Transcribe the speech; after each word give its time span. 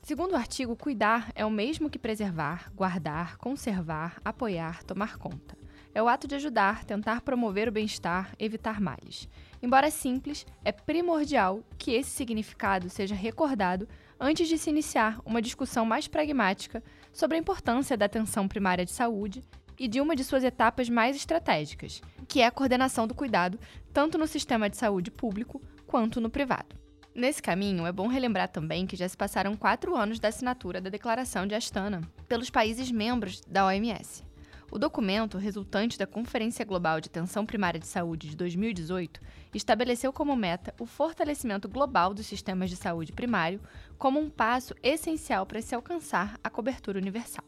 Segundo 0.00 0.32
o 0.32 0.36
artigo, 0.36 0.76
cuidar 0.76 1.32
é 1.34 1.44
o 1.44 1.50
mesmo 1.50 1.90
que 1.90 1.98
preservar, 1.98 2.70
guardar, 2.74 3.36
conservar, 3.38 4.20
apoiar, 4.24 4.84
tomar 4.84 5.16
conta. 5.16 5.56
É 5.94 6.02
o 6.02 6.08
ato 6.08 6.28
de 6.28 6.34
ajudar, 6.34 6.84
tentar 6.84 7.22
promover 7.22 7.68
o 7.68 7.72
bem-estar, 7.72 8.34
evitar 8.38 8.80
males. 8.80 9.28
Embora 9.62 9.90
simples, 9.90 10.46
é 10.64 10.70
primordial 10.70 11.60
que 11.78 11.92
esse 11.92 12.10
significado 12.10 12.90
seja 12.90 13.14
recordado 13.14 13.88
antes 14.18 14.48
de 14.48 14.58
se 14.58 14.70
iniciar 14.70 15.20
uma 15.24 15.42
discussão 15.42 15.84
mais 15.84 16.08
pragmática 16.08 16.82
sobre 17.12 17.36
a 17.36 17.40
importância 17.40 17.96
da 17.96 18.06
atenção 18.06 18.48
primária 18.48 18.84
de 18.84 18.92
saúde 18.92 19.42
e 19.78 19.88
de 19.88 20.00
uma 20.00 20.14
de 20.14 20.24
suas 20.24 20.44
etapas 20.44 20.88
mais 20.88 21.16
estratégicas, 21.16 22.00
que 22.28 22.40
é 22.40 22.46
a 22.46 22.50
coordenação 22.50 23.06
do 23.06 23.14
cuidado 23.14 23.58
tanto 23.92 24.18
no 24.18 24.26
sistema 24.26 24.68
de 24.68 24.76
saúde 24.76 25.10
público 25.10 25.60
quanto 25.86 26.20
no 26.20 26.30
privado. 26.30 26.76
Nesse 27.14 27.40
caminho, 27.40 27.86
é 27.86 27.92
bom 27.92 28.08
relembrar 28.08 28.48
também 28.48 28.86
que 28.86 28.96
já 28.96 29.08
se 29.08 29.16
passaram 29.16 29.54
quatro 29.54 29.94
anos 29.94 30.18
da 30.18 30.28
assinatura 30.28 30.80
da 30.80 30.90
Declaração 30.90 31.46
de 31.46 31.54
Astana 31.54 32.00
pelos 32.28 32.50
países 32.50 32.90
membros 32.90 33.40
da 33.46 33.66
OMS. 33.66 34.24
O 34.70 34.78
documento, 34.78 35.38
resultante 35.38 35.98
da 35.98 36.06
Conferência 36.06 36.64
Global 36.64 37.00
de 37.00 37.08
Atenção 37.08 37.44
Primária 37.44 37.78
de 37.78 37.86
Saúde 37.86 38.30
de 38.30 38.36
2018, 38.36 39.20
estabeleceu 39.54 40.12
como 40.12 40.34
meta 40.34 40.74
o 40.80 40.86
fortalecimento 40.86 41.68
global 41.68 42.12
dos 42.14 42.26
sistemas 42.26 42.70
de 42.70 42.76
saúde 42.76 43.12
primário 43.12 43.60
como 43.98 44.18
um 44.18 44.30
passo 44.30 44.74
essencial 44.82 45.46
para 45.46 45.62
se 45.62 45.74
alcançar 45.74 46.38
a 46.42 46.50
cobertura 46.50 46.98
universal. 46.98 47.44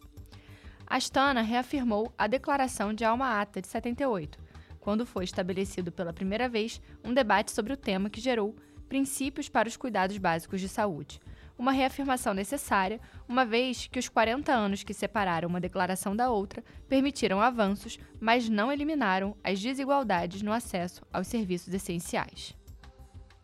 Astana 0.87 1.43
reafirmou 1.43 2.13
a 2.17 2.29
Declaração 2.29 2.95
de 2.95 3.05
Alma 3.05 3.41
Ata 3.41 3.61
de 3.61 3.67
78, 3.67 4.39
quando 4.79 5.05
foi 5.05 5.25
estabelecido 5.25 5.91
pela 5.91 6.13
primeira 6.13 6.49
vez 6.49 6.81
um 7.03 7.13
debate 7.13 7.51
sobre 7.51 7.73
o 7.73 7.77
tema 7.77 8.09
que 8.09 8.21
gerou 8.21 8.55
princípios 8.89 9.49
para 9.49 9.67
os 9.67 9.77
cuidados 9.77 10.17
básicos 10.17 10.61
de 10.61 10.69
saúde, 10.69 11.19
uma 11.59 11.73
reafirmação 11.73 12.35
necessária, 12.35 13.01
uma 13.29 13.45
vez 13.45 13.87
que 13.87 13.99
os 13.99 14.09
40 14.09 14.53
anos 14.53 14.83
que 14.83 14.95
separaram 14.95 15.49
uma 15.49 15.61
declaração 15.61 16.15
da 16.15 16.31
outra 16.31 16.63
permitiram 16.89 17.41
avanços, 17.41 17.99
mas 18.21 18.49
não 18.49 18.71
eliminaram 18.71 19.37
as 19.43 19.61
desigualdades 19.61 20.43
no 20.43 20.53
acesso 20.53 21.05
aos 21.13 21.27
serviços 21.27 21.73
essenciais. 21.73 22.55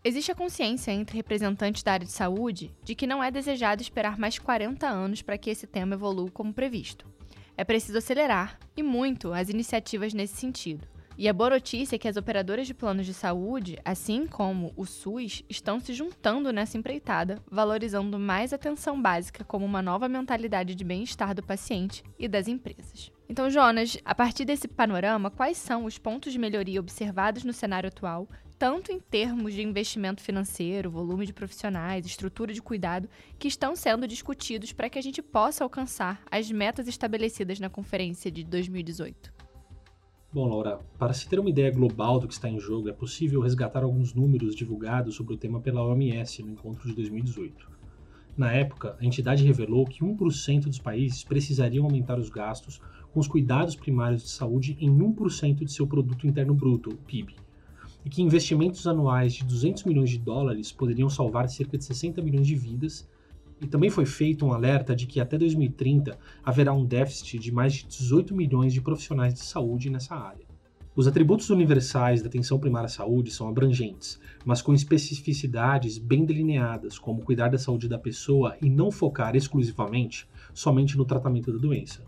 Existe 0.04 0.32
a 0.32 0.34
consciência 0.34 0.90
entre 0.90 1.16
representantes 1.16 1.82
da 1.82 1.92
área 1.92 2.06
de 2.06 2.12
saúde 2.12 2.74
de 2.82 2.94
que 2.94 3.06
não 3.06 3.22
é 3.22 3.30
desejado 3.30 3.82
esperar 3.82 4.18
mais 4.18 4.38
40 4.38 4.86
anos 4.86 5.22
para 5.22 5.38
que 5.38 5.48
esse 5.48 5.66
tema 5.66 5.94
evolua 5.94 6.30
como 6.30 6.52
previsto. 6.52 7.06
É 7.56 7.62
preciso 7.62 7.98
acelerar, 7.98 8.58
e 8.76 8.82
muito, 8.82 9.32
as 9.32 9.48
iniciativas 9.48 10.12
nesse 10.12 10.36
sentido. 10.36 10.91
E 11.16 11.28
a 11.28 11.32
boa 11.32 11.50
notícia 11.50 11.96
é 11.96 11.98
que 11.98 12.08
as 12.08 12.16
operadoras 12.16 12.66
de 12.66 12.72
planos 12.72 13.04
de 13.04 13.12
saúde, 13.12 13.78
assim 13.84 14.26
como 14.26 14.72
o 14.76 14.86
SUS, 14.86 15.44
estão 15.48 15.78
se 15.78 15.92
juntando 15.92 16.52
nessa 16.52 16.78
empreitada, 16.78 17.38
valorizando 17.50 18.18
mais 18.18 18.52
a 18.52 18.56
atenção 18.56 19.00
básica 19.00 19.44
como 19.44 19.64
uma 19.64 19.82
nova 19.82 20.08
mentalidade 20.08 20.74
de 20.74 20.84
bem-estar 20.84 21.34
do 21.34 21.42
paciente 21.42 22.02
e 22.18 22.26
das 22.26 22.48
empresas. 22.48 23.12
Então, 23.28 23.50
Jonas, 23.50 23.98
a 24.04 24.14
partir 24.14 24.44
desse 24.44 24.66
panorama, 24.66 25.30
quais 25.30 25.56
são 25.56 25.84
os 25.84 25.98
pontos 25.98 26.32
de 26.32 26.38
melhoria 26.38 26.80
observados 26.80 27.44
no 27.44 27.52
cenário 27.52 27.88
atual, 27.88 28.28
tanto 28.58 28.92
em 28.92 29.00
termos 29.00 29.54
de 29.54 29.62
investimento 29.62 30.22
financeiro, 30.22 30.90
volume 30.90 31.26
de 31.26 31.32
profissionais, 31.32 32.06
estrutura 32.06 32.54
de 32.54 32.62
cuidado, 32.62 33.08
que 33.38 33.48
estão 33.48 33.74
sendo 33.74 34.06
discutidos 34.06 34.72
para 34.72 34.88
que 34.88 34.98
a 34.98 35.02
gente 35.02 35.20
possa 35.20 35.64
alcançar 35.64 36.22
as 36.30 36.50
metas 36.50 36.88
estabelecidas 36.88 37.58
na 37.58 37.68
conferência 37.68 38.30
de 38.30 38.44
2018? 38.44 39.41
Bom, 40.34 40.48
Laura, 40.48 40.80
para 40.98 41.12
se 41.12 41.28
ter 41.28 41.38
uma 41.38 41.50
ideia 41.50 41.70
global 41.70 42.18
do 42.18 42.26
que 42.26 42.32
está 42.32 42.48
em 42.48 42.58
jogo, 42.58 42.88
é 42.88 42.92
possível 42.92 43.42
resgatar 43.42 43.84
alguns 43.84 44.14
números 44.14 44.54
divulgados 44.56 45.14
sobre 45.14 45.34
o 45.34 45.36
tema 45.36 45.60
pela 45.60 45.84
OMS 45.84 46.42
no 46.42 46.52
encontro 46.52 46.88
de 46.88 46.94
2018. 46.94 47.68
Na 48.34 48.50
época, 48.50 48.96
a 48.98 49.04
entidade 49.04 49.44
revelou 49.44 49.84
que 49.84 50.02
1% 50.02 50.62
dos 50.62 50.78
países 50.78 51.22
precisariam 51.22 51.84
aumentar 51.84 52.18
os 52.18 52.30
gastos 52.30 52.80
com 53.12 53.20
os 53.20 53.28
cuidados 53.28 53.76
primários 53.76 54.22
de 54.22 54.30
saúde 54.30 54.74
em 54.80 54.88
1% 54.90 55.66
de 55.66 55.70
seu 55.70 55.86
produto 55.86 56.26
interno 56.26 56.54
bruto, 56.54 56.96
PIB, 57.06 57.36
e 58.02 58.08
que 58.08 58.22
investimentos 58.22 58.86
anuais 58.86 59.34
de 59.34 59.44
200 59.44 59.84
milhões 59.84 60.08
de 60.08 60.18
dólares 60.18 60.72
poderiam 60.72 61.10
salvar 61.10 61.46
cerca 61.50 61.76
de 61.76 61.84
60 61.84 62.22
milhões 62.22 62.46
de 62.46 62.54
vidas 62.54 63.06
e 63.62 63.66
também 63.68 63.88
foi 63.88 64.04
feito 64.04 64.44
um 64.44 64.52
alerta 64.52 64.94
de 64.94 65.06
que 65.06 65.20
até 65.20 65.38
2030 65.38 66.18
haverá 66.42 66.72
um 66.72 66.84
déficit 66.84 67.38
de 67.38 67.52
mais 67.52 67.74
de 67.74 67.86
18 67.86 68.34
milhões 68.34 68.72
de 68.72 68.80
profissionais 68.80 69.32
de 69.32 69.40
saúde 69.40 69.88
nessa 69.88 70.16
área. 70.16 70.44
Os 70.96 71.06
atributos 71.06 71.48
universais 71.48 72.20
da 72.20 72.28
atenção 72.28 72.58
primária 72.58 72.86
à 72.86 72.90
saúde 72.90 73.30
são 73.30 73.48
abrangentes, 73.48 74.20
mas 74.44 74.60
com 74.60 74.74
especificidades 74.74 75.96
bem 75.96 76.24
delineadas, 76.24 76.98
como 76.98 77.22
cuidar 77.22 77.48
da 77.48 77.56
saúde 77.56 77.88
da 77.88 77.98
pessoa 77.98 78.56
e 78.60 78.68
não 78.68 78.90
focar 78.90 79.36
exclusivamente 79.36 80.28
somente 80.52 80.98
no 80.98 81.04
tratamento 81.04 81.52
da 81.52 81.58
doença. 81.58 82.02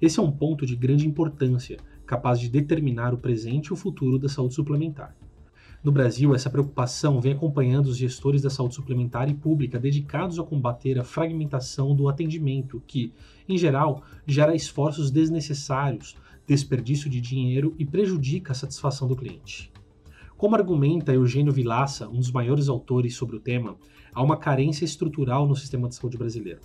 Esse 0.00 0.20
é 0.20 0.22
um 0.22 0.30
ponto 0.30 0.64
de 0.64 0.76
grande 0.76 1.08
importância, 1.08 1.78
capaz 2.06 2.38
de 2.38 2.48
determinar 2.48 3.14
o 3.14 3.18
presente 3.18 3.68
e 3.68 3.72
o 3.72 3.76
futuro 3.76 4.18
da 4.18 4.28
saúde 4.28 4.54
suplementar. 4.54 5.16
No 5.82 5.90
Brasil, 5.90 6.34
essa 6.34 6.50
preocupação 6.50 7.22
vem 7.22 7.32
acompanhando 7.32 7.86
os 7.86 7.96
gestores 7.96 8.42
da 8.42 8.50
saúde 8.50 8.74
suplementar 8.74 9.30
e 9.30 9.34
pública 9.34 9.78
dedicados 9.78 10.38
a 10.38 10.44
combater 10.44 10.98
a 10.98 11.04
fragmentação 11.04 11.96
do 11.96 12.06
atendimento, 12.06 12.82
que, 12.86 13.14
em 13.48 13.56
geral, 13.56 14.02
gera 14.26 14.54
esforços 14.54 15.10
desnecessários, 15.10 16.18
desperdício 16.46 17.08
de 17.08 17.18
dinheiro 17.18 17.74
e 17.78 17.86
prejudica 17.86 18.52
a 18.52 18.54
satisfação 18.54 19.08
do 19.08 19.16
cliente. 19.16 19.72
Como 20.36 20.54
argumenta 20.54 21.14
Eugênio 21.14 21.50
Vilaça, 21.50 22.06
um 22.10 22.18
dos 22.18 22.30
maiores 22.30 22.68
autores 22.68 23.14
sobre 23.14 23.36
o 23.36 23.40
tema, 23.40 23.76
há 24.12 24.22
uma 24.22 24.36
carência 24.36 24.84
estrutural 24.84 25.46
no 25.46 25.56
sistema 25.56 25.88
de 25.88 25.94
saúde 25.94 26.18
brasileiro. 26.18 26.60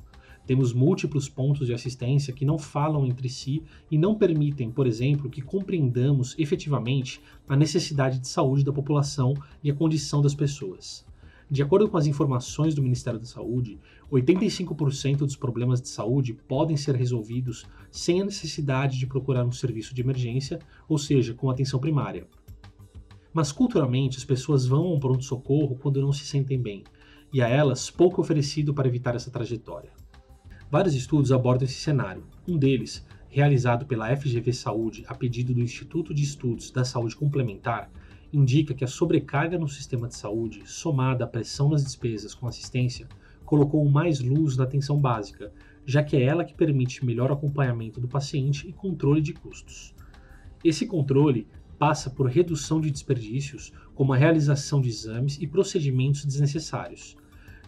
Temos 0.46 0.74
múltiplos 0.74 1.28
pontos 1.28 1.68
de 1.68 1.74
assistência 1.74 2.34
que 2.34 2.46
não 2.46 2.58
falam 2.58 3.06
entre 3.06 3.28
si 3.30 3.64
e 3.90 3.98
não 3.98 4.16
permitem, 4.16 4.70
por 4.70 4.86
exemplo, 4.86 5.30
que 5.30 5.42
compreendamos 5.42 6.36
efetivamente 6.38 7.20
a 7.48 7.56
necessidade 7.56 8.20
de 8.20 8.28
saúde 8.28 8.64
da 8.64 8.72
população 8.72 9.34
e 9.64 9.72
a 9.72 9.76
condição 9.76 10.22
das 10.22 10.36
pessoas. 10.36 11.06
De 11.50 11.62
acordo 11.62 11.88
com 11.88 11.98
as 11.98 12.08
informações 12.08 12.74
do 12.74 12.82
Ministério 12.82 13.20
da 13.20 13.26
Saúde, 13.26 13.80
85% 14.12 15.18
dos 15.18 15.36
problemas 15.36 15.80
de 15.80 15.88
saúde 15.90 16.34
podem 16.34 16.76
ser 16.76 16.96
resolvidos 16.96 17.66
sem 17.92 18.22
a 18.22 18.26
necessidade 18.26 18.98
de 18.98 19.06
procurar 19.06 19.46
um 19.46 19.52
serviço 19.52 19.94
de 19.94 20.02
emergência, 20.02 20.60
ou 20.90 20.98
seja, 20.98 21.36
com 21.36 21.50
atenção 21.50 21.80
primária. 21.80 22.28
Mas 23.32 23.52
culturalmente, 23.52 24.18
as 24.18 24.26
pessoas 24.26 24.66
vão 24.66 24.86
ao 24.86 25.00
pronto-socorro 25.00 25.76
quando 25.76 26.02
não 26.02 26.12
se 26.12 26.26
sentem 26.26 26.60
bem, 26.60 26.84
e 27.32 27.42
a 27.42 27.48
elas 27.48 27.92
pouco 27.92 28.22
oferecido 28.22 28.74
para 28.74 28.88
evitar 28.88 29.14
essa 29.14 29.30
trajetória. 29.30 29.92
Vários 30.70 30.96
estudos 30.96 31.32
abordam 31.32 31.66
esse 31.66 31.76
cenário. 31.76 32.24
Um 32.48 32.58
deles, 32.58 33.06
realizado 33.30 33.86
pela 33.86 34.16
FGV 34.16 34.52
Saúde 34.52 35.04
a 35.08 35.14
pedido 35.14 35.54
do 35.54 35.62
Instituto 35.62 36.12
de 36.12 36.24
Estudos 36.24 36.72
da 36.72 36.84
Saúde 36.84 37.16
Complementar, 37.16 37.90
indica 38.34 38.74
que 38.74 38.84
a 38.84 38.88
sobrecarga 38.88 39.60
no 39.60 39.68
sistema 39.68 40.08
de 40.08 40.16
saúde, 40.16 40.64
somada 40.66 41.24
à 41.24 41.28
pressão 41.28 41.70
nas 41.70 41.84
despesas 41.84 42.34
com 42.34 42.48
assistência, 42.48 43.08
colocou 43.46 43.88
mais 43.88 44.20
luz 44.20 44.58
na 44.58 44.64
atenção 44.64 45.00
básica, 45.00 45.54
já 45.86 46.04
que 46.04 46.18
é 46.18 46.24
ela 46.24 46.44
que 46.44 46.56
permite 46.56 47.06
melhor 47.06 47.32
acompanhamento 47.32 48.02
do 48.02 48.08
paciente 48.08 48.68
e 48.68 48.74
controle 48.74 49.22
de 49.22 49.34
custos. 49.34 49.94
Esse 50.64 50.88
controle 50.88 51.48
passa 51.78 52.10
por 52.10 52.26
redução 52.26 52.82
de 52.82 52.90
desperdícios, 52.90 53.72
como 53.94 54.14
a 54.14 54.18
realização 54.18 54.82
de 54.82 54.90
exames 54.90 55.38
e 55.40 55.46
procedimentos 55.46 56.26
desnecessários. 56.26 57.16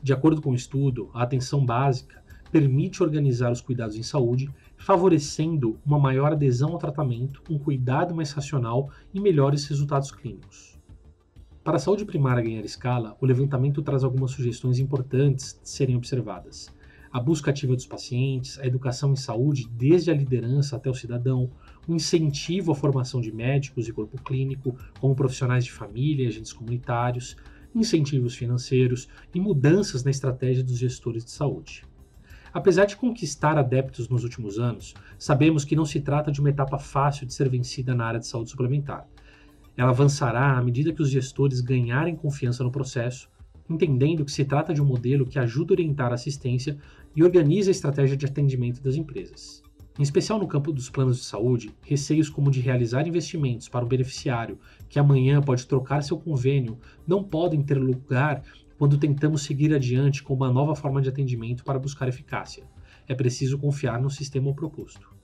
De 0.01 0.13
acordo 0.13 0.41
com 0.41 0.49
o 0.49 0.55
estudo, 0.55 1.11
a 1.13 1.21
atenção 1.21 1.63
básica 1.63 2.25
permite 2.51 3.03
organizar 3.03 3.51
os 3.51 3.61
cuidados 3.61 3.95
em 3.95 4.03
saúde, 4.03 4.49
favorecendo 4.77 5.79
uma 5.85 5.99
maior 5.99 6.31
adesão 6.31 6.71
ao 6.71 6.77
tratamento, 6.77 7.41
um 7.49 7.57
cuidado 7.57 8.15
mais 8.15 8.31
racional 8.31 8.89
e 9.13 9.19
melhores 9.19 9.65
resultados 9.67 10.11
clínicos. 10.11 10.77
Para 11.63 11.75
a 11.75 11.79
saúde 11.79 12.05
primária 12.05 12.41
ganhar 12.41 12.63
escala, 12.63 13.17
o 13.19 13.25
levantamento 13.25 13.81
traz 13.81 14.03
algumas 14.03 14.31
sugestões 14.31 14.79
importantes 14.79 15.59
de 15.61 15.69
serem 15.69 15.97
observadas. 15.97 16.73
A 17.11 17.19
busca 17.19 17.51
ativa 17.51 17.75
dos 17.75 17.85
pacientes, 17.85 18.59
a 18.59 18.65
educação 18.65 19.11
em 19.11 19.15
saúde, 19.15 19.67
desde 19.71 20.11
a 20.11 20.13
liderança 20.13 20.75
até 20.75 20.89
o 20.89 20.93
cidadão, 20.93 21.49
o 21.87 21.93
incentivo 21.93 22.71
à 22.71 22.75
formação 22.75 23.19
de 23.19 23.31
médicos 23.31 23.87
e 23.87 23.93
corpo 23.93 24.21
clínico, 24.21 24.77
como 24.99 25.15
profissionais 25.15 25.65
de 25.65 25.71
família 25.71 26.25
e 26.25 26.27
agentes 26.27 26.53
comunitários, 26.53 27.35
incentivos 27.73 28.35
financeiros 28.35 29.07
e 29.33 29.39
mudanças 29.39 30.03
na 30.03 30.11
estratégia 30.11 30.63
dos 30.63 30.77
gestores 30.77 31.23
de 31.23 31.31
saúde. 31.31 31.83
Apesar 32.57 32.85
de 32.85 32.97
conquistar 32.97 33.55
adeptos 33.55 34.09
nos 34.09 34.23
últimos 34.23 34.57
anos, 34.57 34.95
sabemos 35.19 35.63
que 35.63 35.75
não 35.75 35.85
se 35.85 36.01
trata 36.01 36.31
de 36.31 36.39
uma 36.39 36.49
etapa 36.49 36.79
fácil 36.79 37.27
de 37.27 37.31
ser 37.35 37.47
vencida 37.47 37.93
na 37.93 38.03
área 38.03 38.19
de 38.19 38.25
saúde 38.25 38.49
suplementar. 38.49 39.07
Ela 39.77 39.91
avançará 39.91 40.57
à 40.57 40.63
medida 40.63 40.91
que 40.91 41.03
os 41.03 41.11
gestores 41.11 41.61
ganharem 41.61 42.15
confiança 42.15 42.63
no 42.63 42.71
processo, 42.71 43.29
entendendo 43.69 44.25
que 44.25 44.31
se 44.31 44.43
trata 44.43 44.73
de 44.73 44.81
um 44.81 44.85
modelo 44.85 45.27
que 45.27 45.37
ajuda 45.37 45.71
a 45.71 45.75
orientar 45.75 46.09
a 46.09 46.15
assistência 46.15 46.79
e 47.15 47.23
organiza 47.23 47.69
a 47.69 47.77
estratégia 47.77 48.17
de 48.17 48.25
atendimento 48.25 48.81
das 48.81 48.95
empresas. 48.95 49.61
Em 49.99 50.01
especial 50.01 50.39
no 50.39 50.47
campo 50.47 50.71
dos 50.71 50.89
planos 50.89 51.17
de 51.17 51.25
saúde, 51.25 51.69
receios 51.83 52.27
como 52.27 52.49
de 52.49 52.59
realizar 52.59 53.07
investimentos 53.07 53.69
para 53.69 53.85
o 53.85 53.87
beneficiário 53.87 54.57
que 54.89 54.97
amanhã 54.97 55.43
pode 55.43 55.67
trocar 55.67 56.01
seu 56.01 56.17
convênio 56.17 56.79
não 57.05 57.23
podem 57.23 57.61
ter 57.61 57.77
lugar 57.77 58.41
quando 58.77 58.97
tentamos 58.97 59.41
seguir 59.41 59.73
adiante 59.73 60.21
com 60.23 60.33
uma 60.33 60.51
nova 60.51 60.75
forma 60.75 61.01
de 61.01 61.09
atendimento 61.09 61.63
para 61.63 61.79
buscar 61.79 62.07
eficácia. 62.07 62.63
É 63.07 63.15
preciso 63.15 63.57
confiar 63.57 63.99
no 63.99 64.09
sistema 64.09 64.53
proposto. 64.53 65.17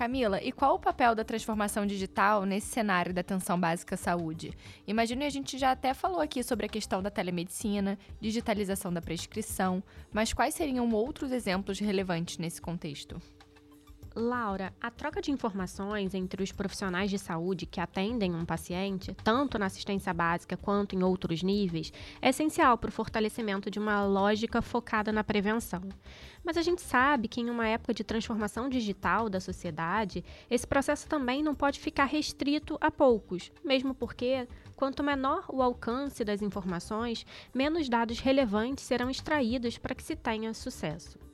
Camila, 0.00 0.42
e 0.42 0.50
qual 0.50 0.76
o 0.76 0.78
papel 0.78 1.14
da 1.14 1.22
transformação 1.22 1.84
digital 1.84 2.46
nesse 2.46 2.68
cenário 2.68 3.12
da 3.12 3.20
atenção 3.20 3.60
básica 3.60 3.96
à 3.96 3.98
saúde? 3.98 4.50
Imagino 4.86 5.20
que 5.20 5.26
a 5.26 5.30
gente 5.30 5.58
já 5.58 5.72
até 5.72 5.92
falou 5.92 6.20
aqui 6.20 6.42
sobre 6.42 6.64
a 6.64 6.70
questão 6.70 7.02
da 7.02 7.10
telemedicina, 7.10 7.98
digitalização 8.18 8.90
da 8.90 9.02
prescrição, 9.02 9.82
mas 10.10 10.32
quais 10.32 10.54
seriam 10.54 10.90
outros 10.90 11.30
exemplos 11.32 11.78
relevantes 11.78 12.38
nesse 12.38 12.62
contexto? 12.62 13.20
Laura, 14.14 14.74
a 14.80 14.90
troca 14.90 15.22
de 15.22 15.30
informações 15.30 16.14
entre 16.14 16.42
os 16.42 16.50
profissionais 16.50 17.10
de 17.10 17.18
saúde 17.18 17.64
que 17.64 17.80
atendem 17.80 18.34
um 18.34 18.44
paciente, 18.44 19.14
tanto 19.22 19.56
na 19.56 19.66
assistência 19.66 20.12
básica 20.12 20.56
quanto 20.56 20.96
em 20.96 21.02
outros 21.02 21.42
níveis, 21.42 21.92
é 22.20 22.30
essencial 22.30 22.76
para 22.76 22.88
o 22.88 22.92
fortalecimento 22.92 23.70
de 23.70 23.78
uma 23.78 24.04
lógica 24.04 24.60
focada 24.60 25.12
na 25.12 25.22
prevenção. 25.22 25.82
Mas 26.42 26.56
a 26.56 26.62
gente 26.62 26.82
sabe 26.82 27.28
que 27.28 27.40
em 27.40 27.50
uma 27.50 27.68
época 27.68 27.94
de 27.94 28.02
transformação 28.02 28.68
digital 28.68 29.28
da 29.28 29.38
sociedade, 29.38 30.24
esse 30.50 30.66
processo 30.66 31.06
também 31.06 31.42
não 31.42 31.54
pode 31.54 31.78
ficar 31.78 32.06
restrito 32.06 32.76
a 32.80 32.90
poucos, 32.90 33.52
mesmo 33.64 33.94
porque 33.94 34.48
quanto 34.74 35.04
menor 35.04 35.44
o 35.48 35.62
alcance 35.62 36.24
das 36.24 36.42
informações, 36.42 37.24
menos 37.54 37.88
dados 37.88 38.18
relevantes 38.18 38.84
serão 38.84 39.08
extraídos 39.08 39.78
para 39.78 39.94
que 39.94 40.02
se 40.02 40.16
tenha 40.16 40.52
sucesso. 40.52 41.29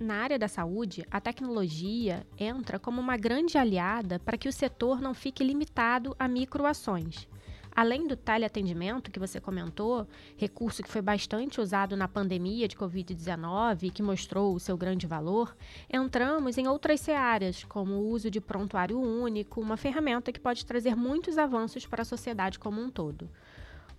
Na 0.00 0.22
área 0.22 0.38
da 0.38 0.46
saúde, 0.46 1.04
a 1.10 1.20
tecnologia 1.20 2.24
entra 2.38 2.78
como 2.78 3.00
uma 3.00 3.16
grande 3.16 3.58
aliada 3.58 4.20
para 4.20 4.38
que 4.38 4.48
o 4.48 4.52
setor 4.52 5.00
não 5.00 5.12
fique 5.12 5.42
limitado 5.42 6.14
a 6.16 6.28
microações. 6.28 7.26
Além 7.74 8.06
do 8.06 8.16
teleatendimento 8.16 9.10
que 9.10 9.18
você 9.18 9.40
comentou, 9.40 10.06
recurso 10.36 10.84
que 10.84 10.88
foi 10.88 11.02
bastante 11.02 11.60
usado 11.60 11.96
na 11.96 12.06
pandemia 12.06 12.68
de 12.68 12.76
Covid-19 12.76 13.84
e 13.84 13.90
que 13.90 14.02
mostrou 14.02 14.54
o 14.54 14.60
seu 14.60 14.76
grande 14.76 15.04
valor, 15.04 15.56
entramos 15.92 16.58
em 16.58 16.68
outras 16.68 17.00
searas, 17.00 17.64
como 17.64 17.94
o 17.94 18.08
uso 18.08 18.30
de 18.30 18.40
prontuário 18.40 19.00
único, 19.00 19.60
uma 19.60 19.76
ferramenta 19.76 20.30
que 20.30 20.40
pode 20.40 20.64
trazer 20.64 20.94
muitos 20.94 21.38
avanços 21.38 21.86
para 21.86 22.02
a 22.02 22.04
sociedade 22.04 22.58
como 22.58 22.80
um 22.80 22.88
todo. 22.88 23.28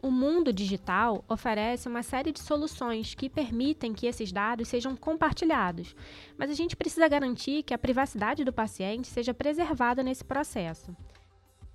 O 0.01 0.09
mundo 0.09 0.53
digital 0.53 1.25
oferece 1.27 1.89
uma 1.89 2.01
série 2.01 2.31
de 2.31 2.39
soluções 2.39 3.13
que 3.13 3.29
permitem 3.29 3.93
que 3.93 4.07
esses 4.07 4.31
dados 4.31 4.69
sejam 4.69 4.95
compartilhados, 4.95 5.93
mas 6.37 6.49
a 6.49 6.53
gente 6.53 6.73
precisa 6.73 7.05
garantir 7.09 7.63
que 7.63 7.73
a 7.73 7.77
privacidade 7.77 8.45
do 8.45 8.53
paciente 8.53 9.09
seja 9.09 9.33
preservada 9.33 10.01
nesse 10.01 10.23
processo. 10.23 10.95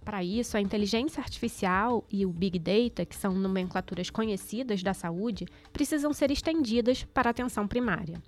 Para 0.02 0.24
isso, 0.24 0.56
a 0.56 0.60
inteligência 0.60 1.20
artificial 1.20 2.02
e 2.10 2.24
o 2.24 2.30
Big 2.30 2.58
Data, 2.58 3.04
que 3.04 3.14
são 3.14 3.34
nomenclaturas 3.34 4.08
conhecidas 4.08 4.82
da 4.82 4.94
saúde, 4.94 5.46
precisam 5.70 6.12
ser 6.14 6.30
estendidas 6.30 7.04
para 7.04 7.28
a 7.28 7.32
atenção 7.32 7.68
primária. 7.68 8.22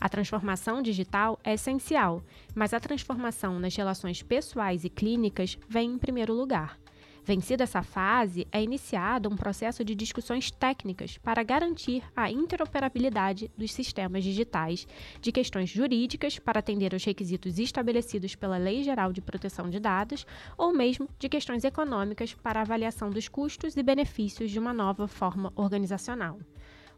A 0.00 0.08
transformação 0.08 0.82
digital 0.82 1.38
é 1.44 1.54
essencial, 1.54 2.20
mas 2.52 2.74
a 2.74 2.80
transformação 2.80 3.60
nas 3.60 3.74
relações 3.76 4.22
pessoais 4.22 4.84
e 4.84 4.90
clínicas 4.90 5.56
vem 5.68 5.92
em 5.92 5.98
primeiro 5.98 6.34
lugar. 6.34 6.78
Vencida 7.26 7.64
essa 7.64 7.82
fase, 7.82 8.46
é 8.52 8.62
iniciado 8.62 9.28
um 9.28 9.34
processo 9.34 9.84
de 9.84 9.96
discussões 9.96 10.48
técnicas 10.48 11.18
para 11.18 11.42
garantir 11.42 12.04
a 12.14 12.30
interoperabilidade 12.30 13.50
dos 13.58 13.72
sistemas 13.72 14.22
digitais, 14.22 14.86
de 15.20 15.32
questões 15.32 15.68
jurídicas 15.68 16.38
para 16.38 16.60
atender 16.60 16.94
aos 16.94 17.04
requisitos 17.04 17.58
estabelecidos 17.58 18.36
pela 18.36 18.56
Lei 18.58 18.84
Geral 18.84 19.12
de 19.12 19.20
Proteção 19.20 19.68
de 19.68 19.80
Dados, 19.80 20.24
ou 20.56 20.72
mesmo 20.72 21.08
de 21.18 21.28
questões 21.28 21.64
econômicas 21.64 22.32
para 22.32 22.60
avaliação 22.60 23.10
dos 23.10 23.26
custos 23.26 23.76
e 23.76 23.82
benefícios 23.82 24.48
de 24.48 24.60
uma 24.60 24.72
nova 24.72 25.08
forma 25.08 25.52
organizacional. 25.56 26.38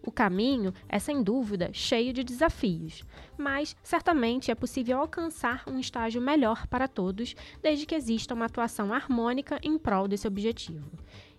O 0.03 0.11
caminho 0.11 0.73
é, 0.89 0.99
sem 0.99 1.23
dúvida, 1.23 1.71
cheio 1.73 2.13
de 2.13 2.25
desafios, 2.25 3.05
mas 3.37 3.77
certamente 3.83 4.51
é 4.51 4.55
possível 4.55 5.01
alcançar 5.01 5.65
um 5.67 5.79
estágio 5.79 6.21
melhor 6.21 6.67
para 6.67 6.89
todos, 6.89 7.35
desde 7.63 7.85
que 7.85 7.95
exista 7.95 8.35
uma 8.35 8.47
atuação 8.47 8.93
harmônica 8.93 9.59
em 9.63 9.77
prol 9.77 10.09
desse 10.09 10.27
objetivo. 10.27 10.91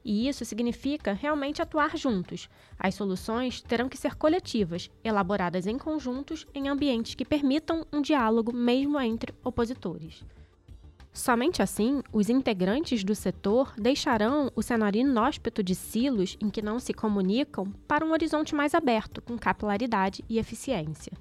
E 0.03 0.27
isso 0.27 0.45
significa 0.45 1.13
realmente 1.13 1.61
atuar 1.61 1.97
juntos. 1.97 2.49
As 2.77 2.95
soluções 2.95 3.61
terão 3.61 3.89
que 3.89 3.97
ser 3.97 4.15
coletivas, 4.15 4.89
elaboradas 5.03 5.67
em 5.67 5.77
conjuntos 5.77 6.47
em 6.53 6.67
ambientes 6.67 7.15
que 7.15 7.25
permitam 7.25 7.85
um 7.91 8.01
diálogo 8.01 8.53
mesmo 8.53 8.99
entre 8.99 9.33
opositores. 9.43 10.23
Somente 11.11 11.61
assim, 11.61 12.01
os 12.13 12.29
integrantes 12.29 13.03
do 13.03 13.15
setor 13.15 13.73
deixarão 13.77 14.51
o 14.55 14.61
cenário 14.61 15.01
inóspito 15.01 15.63
de 15.63 15.73
silos 15.73 16.37
em 16.39 16.49
que 16.49 16.61
não 16.61 16.79
se 16.79 16.93
comunicam 16.93 17.71
para 17.87 18.05
um 18.05 18.11
horizonte 18.11 18.53
mais 18.53 18.75
aberto, 18.75 19.21
com 19.21 19.37
capilaridade 19.37 20.23
e 20.29 20.37
eficiência. 20.37 21.11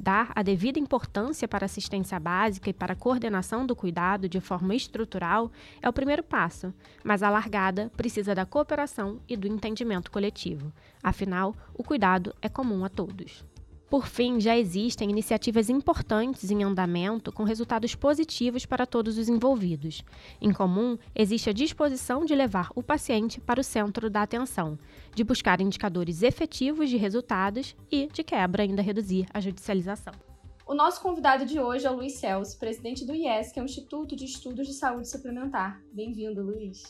Dar 0.00 0.32
a 0.34 0.42
devida 0.42 0.80
importância 0.80 1.46
para 1.46 1.66
assistência 1.66 2.18
básica 2.18 2.68
e 2.68 2.72
para 2.72 2.94
a 2.94 2.96
coordenação 2.96 3.64
do 3.64 3.76
cuidado 3.76 4.28
de 4.28 4.40
forma 4.40 4.74
estrutural 4.74 5.52
é 5.80 5.88
o 5.88 5.92
primeiro 5.92 6.22
passo, 6.22 6.74
mas 7.04 7.22
a 7.22 7.30
largada 7.30 7.92
precisa 7.96 8.34
da 8.34 8.44
cooperação 8.44 9.20
e 9.28 9.36
do 9.36 9.46
entendimento 9.46 10.10
coletivo. 10.10 10.72
Afinal, 11.02 11.54
o 11.74 11.84
cuidado 11.84 12.34
é 12.42 12.48
comum 12.48 12.84
a 12.84 12.88
todos. 12.88 13.44
Por 13.94 14.08
fim, 14.08 14.40
já 14.40 14.58
existem 14.58 15.08
iniciativas 15.08 15.70
importantes 15.70 16.50
em 16.50 16.64
andamento 16.64 17.30
com 17.30 17.44
resultados 17.44 17.94
positivos 17.94 18.66
para 18.66 18.86
todos 18.86 19.16
os 19.16 19.28
envolvidos. 19.28 20.02
Em 20.40 20.52
comum, 20.52 20.98
existe 21.14 21.48
a 21.48 21.52
disposição 21.52 22.24
de 22.24 22.34
levar 22.34 22.70
o 22.74 22.82
paciente 22.82 23.40
para 23.40 23.60
o 23.60 23.62
centro 23.62 24.10
da 24.10 24.22
atenção, 24.22 24.76
de 25.14 25.22
buscar 25.22 25.60
indicadores 25.60 26.24
efetivos 26.24 26.90
de 26.90 26.96
resultados 26.96 27.76
e, 27.88 28.08
de 28.08 28.24
quebra, 28.24 28.64
ainda 28.64 28.82
reduzir 28.82 29.28
a 29.32 29.40
judicialização. 29.40 30.14
O 30.66 30.74
nosso 30.74 31.00
convidado 31.00 31.46
de 31.46 31.60
hoje 31.60 31.86
é 31.86 31.90
o 31.92 31.94
Luiz 31.94 32.14
Celso, 32.14 32.58
presidente 32.58 33.06
do 33.06 33.14
IES, 33.14 33.52
que 33.52 33.60
é 33.60 33.62
o 33.62 33.64
Instituto 33.64 34.16
de 34.16 34.24
Estudos 34.24 34.66
de 34.66 34.72
Saúde 34.72 35.08
Suplementar. 35.08 35.80
Bem-vindo, 35.92 36.42
Luiz. 36.42 36.82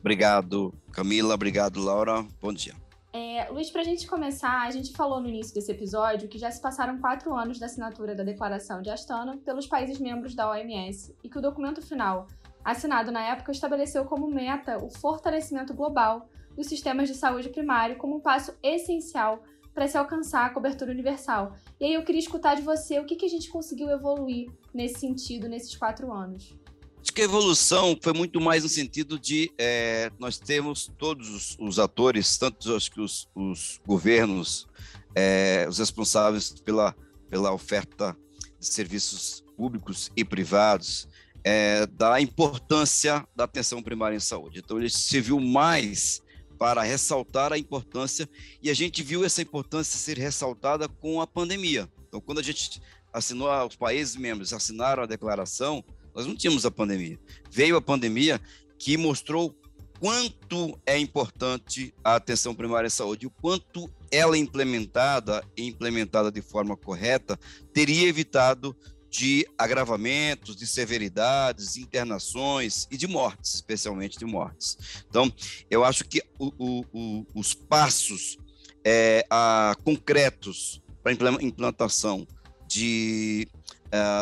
Obrigado, 0.00 0.74
Camila. 0.90 1.34
Obrigado, 1.34 1.80
Laura. 1.80 2.26
Bom 2.42 2.52
dia. 2.52 2.74
É, 3.18 3.48
Luiz, 3.50 3.70
para 3.70 3.80
a 3.80 3.84
gente 3.84 4.06
começar, 4.06 4.66
a 4.66 4.70
gente 4.70 4.92
falou 4.92 5.22
no 5.22 5.28
início 5.30 5.54
desse 5.54 5.72
episódio 5.72 6.28
que 6.28 6.38
já 6.38 6.50
se 6.50 6.60
passaram 6.60 6.98
quatro 6.98 7.34
anos 7.34 7.58
da 7.58 7.64
assinatura 7.64 8.14
da 8.14 8.22
Declaração 8.22 8.82
de 8.82 8.90
Astana 8.90 9.38
pelos 9.38 9.66
países 9.66 9.98
membros 9.98 10.34
da 10.34 10.50
OMS 10.50 11.16
e 11.24 11.28
que 11.30 11.38
o 11.38 11.40
documento 11.40 11.80
final, 11.80 12.26
assinado 12.62 13.10
na 13.10 13.22
época, 13.22 13.52
estabeleceu 13.52 14.04
como 14.04 14.28
meta 14.28 14.76
o 14.84 14.90
fortalecimento 14.90 15.72
global 15.72 16.28
dos 16.54 16.66
sistemas 16.66 17.08
de 17.08 17.14
saúde 17.14 17.48
primário 17.48 17.96
como 17.96 18.16
um 18.16 18.20
passo 18.20 18.54
essencial 18.62 19.42
para 19.72 19.88
se 19.88 19.96
alcançar 19.96 20.44
a 20.44 20.50
cobertura 20.50 20.92
universal. 20.92 21.54
E 21.80 21.86
aí 21.86 21.94
eu 21.94 22.04
queria 22.04 22.20
escutar 22.20 22.54
de 22.54 22.60
você 22.60 23.00
o 23.00 23.06
que, 23.06 23.16
que 23.16 23.24
a 23.24 23.30
gente 23.30 23.48
conseguiu 23.48 23.88
evoluir 23.88 24.52
nesse 24.74 25.00
sentido 25.00 25.48
nesses 25.48 25.74
quatro 25.74 26.12
anos. 26.12 26.54
Acho 27.06 27.12
que 27.12 27.22
a 27.22 27.24
evolução 27.24 27.96
foi 28.02 28.12
muito 28.12 28.40
mais 28.40 28.64
no 28.64 28.68
sentido 28.68 29.16
de 29.16 29.52
é, 29.56 30.10
nós 30.18 30.38
temos 30.38 30.90
todos 30.98 31.56
os, 31.56 31.78
atores, 31.78 32.36
tanto 32.36 32.74
acho 32.74 32.90
que 32.90 33.00
os, 33.00 33.28
os 33.32 33.80
governos, 33.86 34.66
é, 35.14 35.66
os 35.68 35.78
responsáveis 35.78 36.50
pela, 36.64 36.96
pela 37.30 37.52
oferta 37.52 38.16
de 38.58 38.66
serviços 38.66 39.44
públicos 39.56 40.10
e 40.16 40.24
privados, 40.24 41.06
é, 41.44 41.86
da 41.86 42.20
importância 42.20 43.24
da 43.36 43.44
atenção 43.44 43.80
primária 43.80 44.16
em 44.16 44.20
saúde. 44.20 44.58
Então, 44.58 44.76
ele 44.76 44.90
se 44.90 45.20
viu 45.20 45.38
mais 45.38 46.20
para 46.58 46.82
ressaltar 46.82 47.52
a 47.52 47.58
importância, 47.58 48.28
e 48.60 48.68
a 48.68 48.74
gente 48.74 49.04
viu 49.04 49.24
essa 49.24 49.40
importância 49.40 49.96
ser 49.96 50.18
ressaltada 50.18 50.88
com 50.88 51.20
a 51.20 51.26
pandemia. 51.26 51.88
Então, 52.08 52.20
quando 52.20 52.40
a 52.40 52.42
gente 52.42 52.82
assinou, 53.12 53.48
os 53.64 53.76
países 53.76 54.16
membros 54.16 54.52
assinaram 54.52 55.04
a 55.04 55.06
declaração, 55.06 55.84
nós 56.16 56.26
não 56.26 56.34
tínhamos 56.34 56.64
a 56.64 56.70
pandemia. 56.70 57.20
Veio 57.50 57.76
a 57.76 57.82
pandemia 57.82 58.40
que 58.78 58.96
mostrou 58.96 59.54
quanto 60.00 60.78
é 60.86 60.98
importante 60.98 61.94
a 62.02 62.16
atenção 62.16 62.54
primária 62.54 62.86
à 62.86 62.90
saúde, 62.90 63.26
o 63.26 63.30
quanto 63.30 63.90
ela 64.10 64.36
implementada 64.36 65.44
e 65.56 65.66
implementada 65.66 66.32
de 66.32 66.40
forma 66.40 66.76
correta 66.76 67.38
teria 67.72 68.08
evitado 68.08 68.74
de 69.10 69.46
agravamentos, 69.56 70.56
de 70.56 70.66
severidades, 70.66 71.76
internações 71.76 72.86
e 72.90 72.96
de 72.96 73.06
mortes, 73.06 73.54
especialmente 73.54 74.18
de 74.18 74.24
mortes. 74.24 75.04
Então, 75.08 75.32
eu 75.70 75.84
acho 75.84 76.04
que 76.04 76.22
o, 76.38 76.52
o, 76.58 76.84
o, 76.92 77.26
os 77.34 77.54
passos 77.54 78.36
é, 78.84 79.26
a, 79.30 79.74
concretos 79.84 80.82
para 81.02 81.12
a 81.12 81.42
implantação 81.42 82.26
de, 82.68 83.48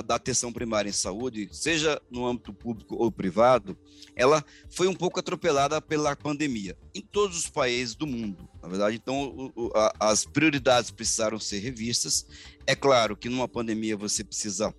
da 0.07 0.15
atenção 0.17 0.53
primária 0.53 0.89
em 0.89 0.93
saúde, 0.93 1.49
seja 1.53 2.01
no 2.11 2.27
âmbito 2.27 2.53
público 2.53 2.97
ou 2.97 3.11
privado, 3.11 3.77
ela 4.15 4.45
foi 4.71 4.87
um 4.87 4.95
pouco 4.95 5.19
atropelada 5.19 5.81
pela 5.81 6.15
pandemia 6.15 6.77
em 6.95 7.01
todos 7.01 7.39
os 7.39 7.49
países 7.49 7.95
do 7.95 8.07
mundo. 8.07 8.49
Na 8.63 8.69
verdade, 8.69 8.97
então 8.97 9.53
o, 9.57 9.71
a, 9.75 10.11
as 10.11 10.25
prioridades 10.25 10.91
precisaram 10.91 11.39
ser 11.39 11.59
revistas. 11.59 12.27
É 12.67 12.75
claro 12.75 13.17
que 13.17 13.29
numa 13.29 13.49
pandemia 13.49 13.97
você 13.97 14.23
precisa 14.23 14.75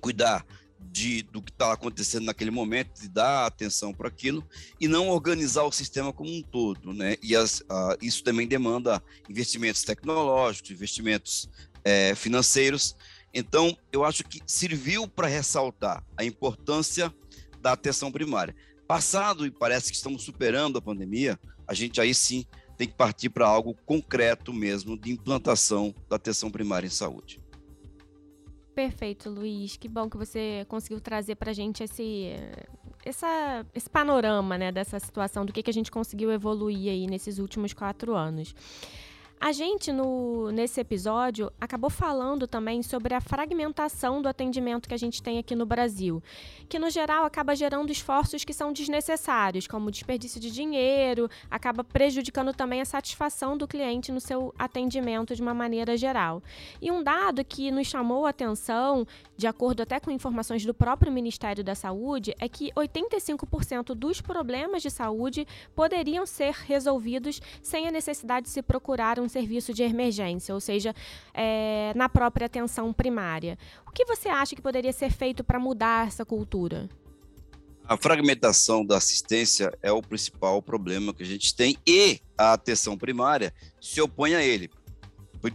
cuidar 0.00 0.44
de, 0.78 1.22
do 1.22 1.42
que 1.42 1.50
está 1.50 1.72
acontecendo 1.72 2.26
naquele 2.26 2.50
momento, 2.50 3.00
de 3.00 3.08
dar 3.08 3.46
atenção 3.46 3.92
para 3.92 4.08
aquilo 4.08 4.46
e 4.80 4.86
não 4.86 5.08
organizar 5.08 5.64
o 5.64 5.72
sistema 5.72 6.12
como 6.12 6.30
um 6.30 6.42
todo, 6.42 6.92
né? 6.92 7.16
E 7.22 7.34
as, 7.34 7.64
a, 7.68 7.96
isso 8.00 8.22
também 8.22 8.46
demanda 8.46 9.02
investimentos 9.28 9.82
tecnológicos, 9.82 10.70
investimentos 10.70 11.48
é, 11.82 12.14
financeiros. 12.14 12.96
Então, 13.34 13.76
eu 13.90 14.04
acho 14.04 14.22
que 14.22 14.40
serviu 14.46 15.08
para 15.08 15.26
ressaltar 15.26 16.04
a 16.16 16.24
importância 16.24 17.12
da 17.60 17.72
atenção 17.72 18.12
primária. 18.12 18.54
Passado, 18.86 19.44
e 19.44 19.50
parece 19.50 19.90
que 19.90 19.96
estamos 19.96 20.22
superando 20.22 20.78
a 20.78 20.82
pandemia, 20.82 21.38
a 21.66 21.74
gente 21.74 22.00
aí 22.00 22.14
sim 22.14 22.46
tem 22.76 22.86
que 22.86 22.94
partir 22.94 23.30
para 23.30 23.46
algo 23.46 23.74
concreto 23.86 24.52
mesmo 24.52 24.98
de 24.98 25.10
implantação 25.10 25.94
da 26.08 26.16
atenção 26.16 26.50
primária 26.50 26.86
em 26.86 26.90
saúde. 26.90 27.40
Perfeito, 28.74 29.30
Luiz. 29.30 29.76
Que 29.76 29.88
bom 29.88 30.10
que 30.10 30.16
você 30.16 30.66
conseguiu 30.68 31.00
trazer 31.00 31.36
para 31.36 31.50
a 31.50 31.54
gente 31.54 31.82
esse, 31.82 32.32
essa, 33.04 33.64
esse 33.74 33.88
panorama 33.88 34.58
né, 34.58 34.72
dessa 34.72 34.98
situação, 34.98 35.46
do 35.46 35.52
que, 35.52 35.62
que 35.62 35.70
a 35.70 35.74
gente 35.74 35.90
conseguiu 35.90 36.32
evoluir 36.32 36.90
aí 36.90 37.06
nesses 37.06 37.38
últimos 37.38 37.72
quatro 37.72 38.14
anos. 38.14 38.54
A 39.44 39.52
gente, 39.52 39.92
no, 39.92 40.50
nesse 40.50 40.80
episódio, 40.80 41.52
acabou 41.60 41.90
falando 41.90 42.48
também 42.48 42.82
sobre 42.82 43.12
a 43.12 43.20
fragmentação 43.20 44.22
do 44.22 44.26
atendimento 44.26 44.88
que 44.88 44.94
a 44.94 44.98
gente 44.98 45.22
tem 45.22 45.38
aqui 45.38 45.54
no 45.54 45.66
Brasil, 45.66 46.22
que 46.66 46.78
no 46.78 46.88
geral 46.88 47.26
acaba 47.26 47.54
gerando 47.54 47.92
esforços 47.92 48.42
que 48.42 48.54
são 48.54 48.72
desnecessários, 48.72 49.66
como 49.66 49.90
desperdício 49.90 50.40
de 50.40 50.50
dinheiro, 50.50 51.28
acaba 51.50 51.84
prejudicando 51.84 52.54
também 52.54 52.80
a 52.80 52.86
satisfação 52.86 53.54
do 53.54 53.68
cliente 53.68 54.10
no 54.10 54.18
seu 54.18 54.54
atendimento 54.58 55.36
de 55.36 55.42
uma 55.42 55.52
maneira 55.52 55.94
geral. 55.94 56.42
E 56.80 56.90
um 56.90 57.02
dado 57.02 57.44
que 57.44 57.70
nos 57.70 57.86
chamou 57.86 58.24
a 58.24 58.30
atenção, 58.30 59.06
de 59.36 59.46
acordo 59.46 59.82
até 59.82 60.00
com 60.00 60.10
informações 60.10 60.64
do 60.64 60.72
próprio 60.72 61.12
Ministério 61.12 61.62
da 61.62 61.74
Saúde, 61.74 62.34
é 62.40 62.48
que 62.48 62.72
85% 62.72 63.94
dos 63.94 64.22
problemas 64.22 64.80
de 64.80 64.88
saúde 64.88 65.46
poderiam 65.74 66.24
ser 66.24 66.54
resolvidos 66.64 67.42
sem 67.60 67.86
a 67.86 67.92
necessidade 67.92 68.46
de 68.46 68.50
se 68.50 68.62
procurar 68.62 69.20
um 69.20 69.33
serviço 69.34 69.74
de 69.74 69.82
emergência, 69.82 70.54
ou 70.54 70.60
seja, 70.60 70.94
é, 71.32 71.92
na 71.96 72.08
própria 72.08 72.46
atenção 72.46 72.92
primária. 72.92 73.58
O 73.86 73.90
que 73.90 74.04
você 74.04 74.28
acha 74.28 74.54
que 74.54 74.62
poderia 74.62 74.92
ser 74.92 75.10
feito 75.10 75.42
para 75.42 75.58
mudar 75.58 76.06
essa 76.06 76.24
cultura? 76.24 76.88
A 77.86 77.96
fragmentação 77.96 78.86
da 78.86 78.96
assistência 78.96 79.76
é 79.82 79.92
o 79.92 80.00
principal 80.00 80.62
problema 80.62 81.12
que 81.12 81.22
a 81.22 81.26
gente 81.26 81.54
tem 81.54 81.76
e 81.86 82.20
a 82.38 82.52
atenção 82.52 82.96
primária 82.96 83.52
se 83.80 84.00
opõe 84.00 84.34
a 84.34 84.42
ele. 84.42 84.70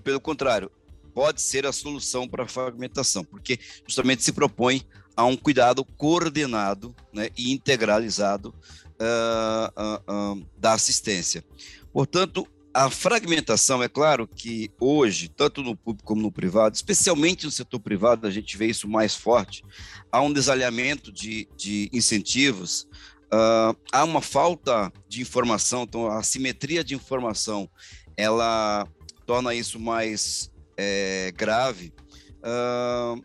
Pelo 0.03 0.19
contrário, 0.19 0.69
pode 1.13 1.41
ser 1.41 1.65
a 1.65 1.71
solução 1.71 2.27
para 2.27 2.43
a 2.43 2.47
fragmentação, 2.47 3.23
porque 3.23 3.57
justamente 3.87 4.23
se 4.23 4.31
propõe 4.31 4.85
a 5.15 5.25
um 5.25 5.35
cuidado 5.35 5.83
coordenado 5.83 6.95
né, 7.11 7.29
e 7.35 7.51
integralizado 7.51 8.53
uh, 8.99 9.81
uh, 9.81 10.33
uh, 10.37 10.45
da 10.57 10.73
assistência. 10.73 11.43
Portanto, 11.91 12.47
a 12.73 12.89
fragmentação, 12.89 13.81
é 13.81 13.89
claro 13.89 14.27
que 14.27 14.71
hoje, 14.79 15.27
tanto 15.27 15.63
no 15.63 15.75
público 15.75 16.07
como 16.07 16.21
no 16.21 16.31
privado, 16.31 16.75
especialmente 16.75 17.45
no 17.45 17.51
setor 17.51 17.79
privado, 17.79 18.27
a 18.27 18.31
gente 18.31 18.55
vê 18.55 18.67
isso 18.67 18.87
mais 18.87 19.15
forte, 19.15 19.63
há 20.11 20.21
um 20.21 20.31
desalinhamento 20.31 21.11
de, 21.11 21.47
de 21.57 21.89
incentivos, 21.91 22.87
uh, 23.33 23.75
há 23.91 24.03
uma 24.03 24.21
falta 24.21 24.91
de 25.07 25.21
informação, 25.21 25.83
então 25.83 26.07
a 26.11 26.21
simetria 26.21 26.83
de 26.83 26.93
informação, 26.93 27.69
ela 28.15 28.87
torna 29.25 29.55
isso 29.55 29.79
mais 29.79 30.51
é, 30.77 31.33
grave, 31.35 31.91
uh, 32.39 33.21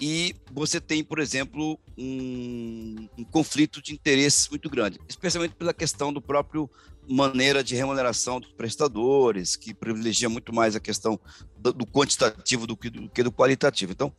e 0.00 0.34
você 0.52 0.80
tem, 0.80 1.02
por 1.02 1.18
exemplo, 1.18 1.78
um, 1.96 3.08
um, 3.18 3.24
conflito 3.24 3.82
de 3.82 3.92
interesses 3.92 4.48
muito 4.48 4.70
grande, 4.70 5.00
especialmente 5.08 5.56
pela 5.56 5.74
questão 5.74 6.12
do 6.12 6.22
próprio 6.22 6.70
maneira 7.08 7.64
de 7.64 7.74
remuneração 7.74 8.40
dos 8.40 8.52
prestadores, 8.52 9.56
que 9.56 9.72
privilegia 9.72 10.28
muito 10.28 10.54
mais 10.54 10.76
a 10.76 10.80
questão 10.80 11.18
do, 11.56 11.72
do 11.72 11.86
quantitativo 11.86 12.66
do 12.66 12.76
que, 12.76 12.90
do 12.90 13.08
que, 13.08 13.22
do 13.22 13.32
qualitativo. 13.32 13.92
Então, 13.92 14.12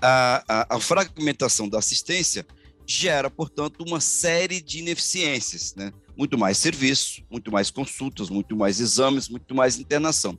a, 0.00 0.44
a, 0.48 0.76
a, 0.76 0.80
fragmentação 0.80 1.68
da 1.68 1.78
assistência 1.78 2.46
gera, 2.86 3.28
portanto, 3.30 3.84
uma 3.86 4.00
série 4.00 4.60
de 4.60 4.78
ineficiências, 4.78 5.74
né? 5.74 5.92
Muito 6.16 6.38
mais 6.38 6.58
serviço, 6.58 7.22
muito 7.30 7.52
mais 7.52 7.70
consultas, 7.70 8.30
muito 8.30 8.56
mais 8.56 8.80
exames, 8.80 9.28
muito 9.28 9.54
mais 9.54 9.78
internação. 9.78 10.38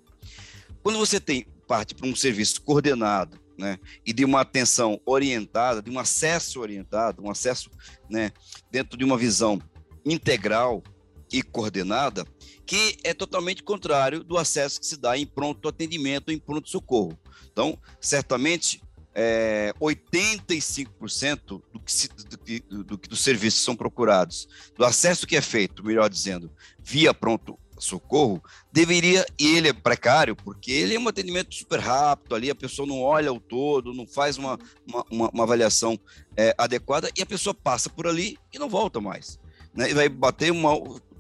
Quando 0.82 0.98
você 0.98 1.20
tem 1.20 1.46
parte 1.68 1.94
para 1.94 2.08
um 2.08 2.16
serviço 2.16 2.62
coordenado, 2.62 3.40
né, 3.60 3.78
e 4.06 4.14
de 4.14 4.24
uma 4.24 4.42
atenção 4.42 5.00
orientada, 5.06 5.82
de 5.82 5.92
um 5.92 6.00
acesso 6.00 6.62
orientado, 6.62 7.22
um 7.22 7.30
acesso, 7.30 7.70
né, 8.10 8.32
dentro 8.72 8.98
de 8.98 9.04
uma 9.04 9.18
visão 9.18 9.62
integral, 10.06 10.82
e 11.32 11.42
coordenada, 11.42 12.26
que 12.66 12.98
é 13.04 13.14
totalmente 13.14 13.64
contrário 13.64 14.24
do 14.24 14.38
acesso 14.38 14.80
que 14.80 14.86
se 14.86 14.98
dá 14.98 15.18
em 15.18 15.26
pronto 15.26 15.68
atendimento, 15.68 16.32
em 16.32 16.40
pronto 16.40 16.70
socorro. 16.70 17.18
Então, 17.52 17.78
certamente, 18.00 18.82
é, 19.14 19.74
85% 19.82 21.62
do 21.74 21.80
que, 21.80 21.92
se, 21.92 22.08
do, 22.08 22.38
que, 22.38 22.60
do 22.60 22.98
que 22.98 23.10
dos 23.10 23.22
serviços 23.22 23.62
são 23.62 23.76
procurados, 23.76 24.48
do 24.78 24.86
acesso 24.86 25.28
que 25.28 25.36
é 25.36 25.42
feito, 25.42 25.84
melhor 25.84 26.10
dizendo, 26.10 26.52
via 26.80 27.14
pronto 27.14 27.58
socorro, 27.80 28.44
deveria, 28.72 29.26
e 29.40 29.56
ele 29.56 29.70
é 29.70 29.74
precário, 29.74 30.36
porque 30.36 30.72
ele 30.72 30.96
é 30.96 31.00
um 31.00 31.08
atendimento 31.08 31.56
super 31.56 31.80
rápido 31.80 32.36
ali, 32.36 32.50
a 32.50 32.56
pessoa 32.56 32.88
não 32.88 33.02
olha 33.02 33.32
o 33.32 33.40
todo, 33.40 33.94
não 33.94 34.06
faz 34.06 34.38
uma, 34.38 34.60
uma, 34.88 35.30
uma, 35.34 35.44
avaliação 35.44 36.00
é, 36.36 36.54
adequada, 36.58 37.10
e 37.18 37.22
a 37.22 37.26
pessoa 37.26 37.54
passa 37.54 37.90
por 37.90 38.06
ali 38.06 38.38
e 38.54 38.60
não 38.60 38.70
volta 38.70 39.00
mais. 39.00 39.40
Né? 39.74 39.92
E 39.92 39.94
vai 39.94 40.10
bater 40.10 40.52
uma, 40.52 40.74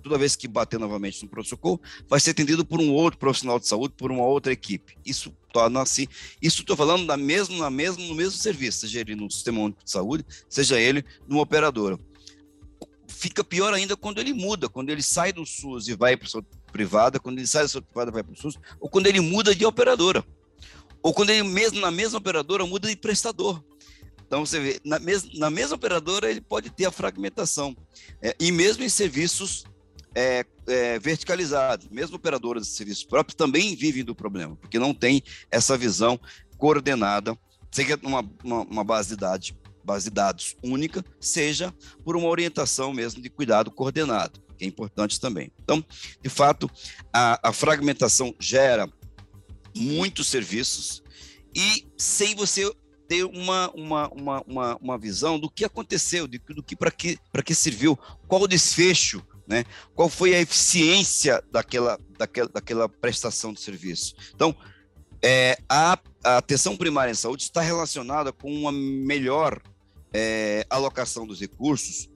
toda 0.09 0.19
vez 0.19 0.35
que 0.35 0.47
bater 0.47 0.79
novamente 0.79 1.21
no 1.21 1.29
pronto-socorro, 1.29 1.79
vai 2.07 2.19
ser 2.19 2.31
atendido 2.31 2.65
por 2.65 2.81
um 2.81 2.91
outro 2.91 3.19
profissional 3.19 3.59
de 3.59 3.67
saúde, 3.67 3.93
por 3.95 4.11
uma 4.11 4.25
outra 4.25 4.51
equipe. 4.51 4.97
Isso 5.05 5.31
torna-se, 5.53 6.09
isso 6.41 6.61
estou 6.61 6.75
falando 6.75 7.05
da 7.05 7.15
mesmo, 7.15 7.59
na 7.59 7.69
mesmo, 7.69 8.03
no 8.05 8.15
mesmo 8.15 8.31
serviço, 8.31 8.79
seja 8.79 9.01
ele 9.01 9.15
no 9.15 9.29
sistema 9.29 9.61
único 9.61 9.83
de 9.83 9.91
saúde, 9.91 10.25
seja 10.49 10.79
ele 10.79 11.05
numa 11.27 11.43
operadora. 11.43 11.99
Fica 13.07 13.43
pior 13.43 13.71
ainda 13.71 13.95
quando 13.95 14.19
ele 14.19 14.33
muda, 14.33 14.67
quando 14.67 14.89
ele 14.89 15.03
sai 15.03 15.31
do 15.31 15.45
SUS 15.45 15.87
e 15.87 15.95
vai 15.95 16.17
para 16.17 16.27
a 16.27 16.71
privada, 16.71 17.19
quando 17.19 17.37
ele 17.37 17.47
sai 17.47 17.63
da 17.63 17.67
sua 17.67 17.81
privada 17.81 18.09
e 18.09 18.13
vai 18.13 18.23
para 18.23 18.33
o 18.33 18.37
SUS, 18.37 18.57
ou 18.79 18.89
quando 18.89 19.05
ele 19.05 19.19
muda 19.19 19.53
de 19.53 19.63
operadora. 19.65 20.25
Ou 21.03 21.13
quando 21.13 21.29
ele 21.29 21.43
mesmo 21.43 21.79
na 21.79 21.91
mesma 21.91 22.17
operadora 22.17 22.65
muda 22.65 22.89
de 22.89 22.95
prestador. 22.95 23.63
Então, 24.29 24.45
você 24.45 24.59
vê, 24.59 24.79
na, 24.85 24.99
mes 24.99 25.27
na 25.39 25.49
mesma 25.49 25.75
operadora 25.75 26.29
ele 26.29 26.39
pode 26.39 26.69
ter 26.69 26.85
a 26.85 26.91
fragmentação. 26.91 27.75
É, 28.21 28.35
e 28.39 28.51
mesmo 28.51 28.83
em 28.83 28.89
serviços 28.89 29.65
é, 30.15 30.45
é. 30.67 30.99
Mesmo 31.91 32.15
operadoras 32.15 32.67
de 32.67 32.73
serviços 32.73 33.03
próprios 33.03 33.35
também 33.35 33.75
vivem 33.75 34.03
do 34.03 34.15
problema, 34.15 34.55
porque 34.55 34.79
não 34.79 34.93
tem 34.93 35.23
essa 35.51 35.77
visão 35.77 36.19
coordenada, 36.57 37.37
seja 37.71 37.99
uma, 38.03 38.29
uma, 38.43 38.61
uma 38.63 38.83
base 38.83 39.09
de 39.09 39.15
dados, 39.15 39.53
base 39.83 40.05
de 40.05 40.15
dados 40.15 40.55
única, 40.63 41.03
seja 41.19 41.73
por 42.03 42.15
uma 42.15 42.27
orientação 42.27 42.93
mesmo 42.93 43.21
de 43.21 43.29
cuidado 43.29 43.71
coordenado, 43.71 44.41
que 44.57 44.65
é 44.65 44.67
importante 44.67 45.19
também. 45.19 45.51
Então, 45.63 45.83
de 46.21 46.29
fato, 46.29 46.69
a, 47.13 47.49
a 47.49 47.53
fragmentação 47.53 48.35
gera 48.39 48.91
muitos 49.75 50.27
serviços 50.27 51.01
e 51.55 51.87
sem 51.97 52.35
você 52.35 52.71
ter 53.07 53.23
uma, 53.23 53.71
uma, 53.71 54.07
uma, 54.09 54.43
uma, 54.45 54.75
uma 54.77 54.97
visão 54.97 55.39
do 55.39 55.49
que 55.49 55.65
aconteceu, 55.65 56.27
do, 56.27 56.37
do 56.53 56.61
que 56.61 56.75
para 56.75 56.91
que, 56.91 57.17
que 57.43 57.55
serviu, 57.55 57.97
qual 58.27 58.43
o 58.43 58.47
desfecho 58.47 59.23
né? 59.49 59.65
Qual 59.95 60.07
foi 60.07 60.33
a 60.35 60.39
eficiência 60.39 61.43
daquela, 61.51 61.99
daquela, 62.17 62.47
daquela 62.47 62.87
prestação 62.87 63.51
de 63.51 63.59
serviço? 63.59 64.15
Então, 64.33 64.55
É, 65.21 65.57
a, 65.67 65.99
a, 66.23 66.37
atenção 66.37 66.77
primária 66.77 67.11
em 67.11 67.15
saúde 67.15 67.43
está 67.43 67.59
relacionada 67.59 68.31
com 68.31 68.49
uma 68.49 68.71
melhor 68.71 69.61
é, 70.13 70.65
alocação 70.69 71.27
dos 71.27 71.41
recursos 71.41 72.09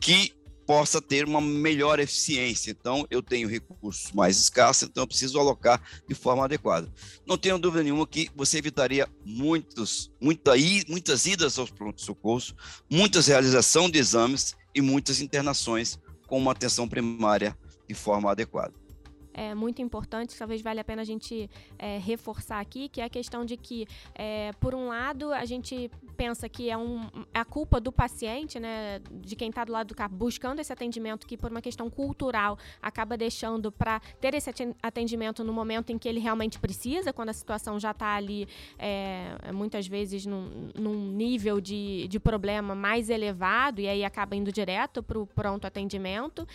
que 0.00 0.32
possa 0.66 1.02
ter 1.02 1.26
uma 1.26 1.40
melhor 1.40 2.00
eficiência. 2.00 2.70
Então, 2.70 3.06
eu 3.10 3.22
tenho 3.22 3.46
recursos 3.46 4.10
mais 4.12 4.38
escassos, 4.38 4.88
então 4.88 5.02
eu 5.02 5.06
preciso 5.06 5.38
alocar 5.38 5.80
de 6.08 6.14
forma 6.14 6.44
adequada. 6.44 6.90
Não 7.26 7.36
tenho 7.36 7.58
dúvida 7.58 7.84
nenhuma 7.84 8.06
que 8.06 8.30
você 8.34 8.56
evitaria 8.56 9.06
muitos, 9.22 10.10
muita, 10.18 10.52
muitas 10.88 11.26
idas 11.26 11.58
aos 11.58 11.70
prontos-socorros, 11.70 12.54
muitas 12.90 13.26
realização 13.26 13.90
de 13.90 13.98
exames 13.98 14.56
e 14.74 14.80
muitas 14.80 15.20
internações 15.20 15.98
com 16.26 16.38
uma 16.38 16.52
atenção 16.52 16.88
primária 16.88 17.56
de 17.88 17.94
forma 17.94 18.30
adequada 18.30 18.85
é, 19.36 19.54
muito 19.54 19.82
importante, 19.82 20.36
talvez 20.36 20.62
vale 20.62 20.80
a 20.80 20.84
pena 20.84 21.02
a 21.02 21.04
gente 21.04 21.50
é, 21.78 21.98
reforçar 21.98 22.58
aqui, 22.58 22.88
que 22.88 23.02
é 23.02 23.04
a 23.04 23.08
questão 23.10 23.44
de 23.44 23.54
que, 23.54 23.86
é, 24.14 24.50
por 24.58 24.74
um 24.74 24.88
lado, 24.88 25.30
a 25.30 25.44
gente 25.44 25.90
pensa 26.16 26.48
que 26.48 26.70
é, 26.70 26.76
um, 26.76 27.02
é 27.34 27.40
a 27.40 27.44
culpa 27.44 27.78
do 27.78 27.92
paciente, 27.92 28.58
né, 28.58 28.98
de 29.12 29.36
quem 29.36 29.50
está 29.50 29.62
do 29.62 29.72
lado 29.72 29.88
do 29.88 29.94
carro, 29.94 30.14
buscando 30.14 30.60
esse 30.60 30.72
atendimento, 30.72 31.26
que 31.26 31.36
por 31.36 31.50
uma 31.50 31.60
questão 31.60 31.90
cultural 31.90 32.58
acaba 32.80 33.14
deixando 33.14 33.70
para 33.70 34.00
ter 34.18 34.32
esse 34.32 34.50
atendimento 34.82 35.44
no 35.44 35.52
momento 35.52 35.90
em 35.90 35.98
que 35.98 36.08
ele 36.08 36.18
realmente 36.18 36.58
precisa, 36.58 37.12
quando 37.12 37.28
a 37.28 37.34
situação 37.34 37.78
já 37.78 37.90
está 37.90 38.14
ali, 38.14 38.48
é, 38.78 39.52
muitas 39.52 39.86
vezes, 39.86 40.24
num, 40.24 40.70
num 40.74 41.12
nível 41.12 41.60
de, 41.60 42.08
de 42.08 42.18
problema 42.18 42.74
mais 42.74 43.10
elevado, 43.10 43.82
e 43.82 43.88
aí 43.88 44.02
acaba 44.02 44.34
indo 44.34 44.50
direto 44.50 45.02
para 45.02 45.18
o 45.18 45.26
pronto 45.26 45.66
atendimento. 45.66 46.48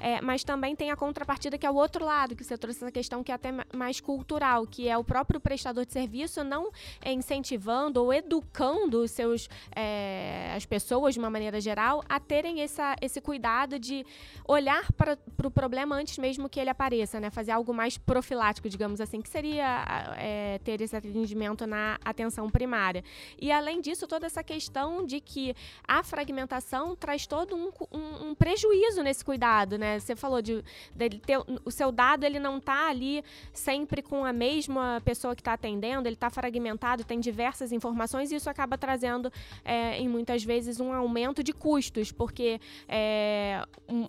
É, 0.00 0.20
mas 0.22 0.42
também 0.42 0.74
tem 0.74 0.90
a 0.90 0.96
contrapartida 0.96 1.58
que 1.58 1.66
é 1.66 1.70
o 1.70 1.74
outro 1.74 2.04
lado 2.04 2.21
lado, 2.22 2.36
que 2.36 2.44
você 2.44 2.56
trouxe 2.56 2.78
essa 2.78 2.92
questão 2.92 3.22
que 3.22 3.32
é 3.32 3.34
até 3.34 3.50
mais 3.74 4.00
cultural, 4.00 4.66
que 4.66 4.88
é 4.88 4.96
o 4.96 5.04
próprio 5.04 5.40
prestador 5.40 5.84
de 5.84 5.92
serviço 5.92 6.44
não 6.44 6.70
incentivando 7.04 8.02
ou 8.02 8.12
educando 8.12 9.02
os 9.02 9.10
seus, 9.10 9.48
é, 9.74 10.52
as 10.56 10.64
pessoas, 10.64 11.14
de 11.14 11.20
uma 11.20 11.30
maneira 11.30 11.60
geral, 11.60 12.02
a 12.08 12.20
terem 12.20 12.60
essa, 12.60 12.96
esse 13.00 13.20
cuidado 13.20 13.78
de 13.78 14.06
olhar 14.46 14.90
para 14.92 15.14
o 15.14 15.32
pro 15.36 15.50
problema 15.50 15.96
antes 15.96 16.18
mesmo 16.18 16.48
que 16.48 16.60
ele 16.60 16.70
apareça, 16.70 17.18
né? 17.18 17.30
Fazer 17.30 17.50
algo 17.50 17.74
mais 17.74 17.98
profilático, 17.98 18.68
digamos 18.68 19.00
assim, 19.00 19.20
que 19.20 19.28
seria 19.28 19.84
é, 20.16 20.60
ter 20.62 20.80
esse 20.80 20.94
atendimento 20.94 21.66
na 21.66 21.98
atenção 22.04 22.48
primária. 22.48 23.02
E 23.40 23.50
além 23.50 23.80
disso, 23.80 24.06
toda 24.06 24.26
essa 24.26 24.42
questão 24.42 25.04
de 25.04 25.20
que 25.20 25.54
a 25.86 26.02
fragmentação 26.02 26.94
traz 26.94 27.26
todo 27.26 27.56
um, 27.56 27.70
um, 27.90 28.28
um 28.28 28.34
prejuízo 28.34 29.02
nesse 29.02 29.24
cuidado, 29.24 29.76
né? 29.76 29.98
Você 29.98 30.14
falou 30.14 30.40
de, 30.40 30.62
de 30.94 31.10
ter 31.18 31.38
o 31.64 31.70
seu 31.70 31.90
dado 31.90 32.11
ele 32.24 32.38
não 32.38 32.58
está 32.58 32.88
ali 32.88 33.24
sempre 33.52 34.02
com 34.02 34.24
a 34.24 34.32
mesma 34.32 35.00
pessoa 35.04 35.34
que 35.34 35.40
está 35.40 35.54
atendendo, 35.54 36.08
ele 36.08 36.14
está 36.14 36.30
fragmentado, 36.30 37.04
tem 37.04 37.20
diversas 37.20 37.72
informações 37.72 38.30
e 38.30 38.36
isso 38.36 38.48
acaba 38.48 38.76
trazendo, 38.78 39.32
é, 39.64 39.98
em 39.98 40.08
muitas 40.08 40.44
vezes, 40.44 40.80
um 40.80 40.92
aumento 40.92 41.42
de 41.42 41.52
custos, 41.52 42.12
porque 42.12 42.60
é, 42.88 43.64
um, 43.88 44.08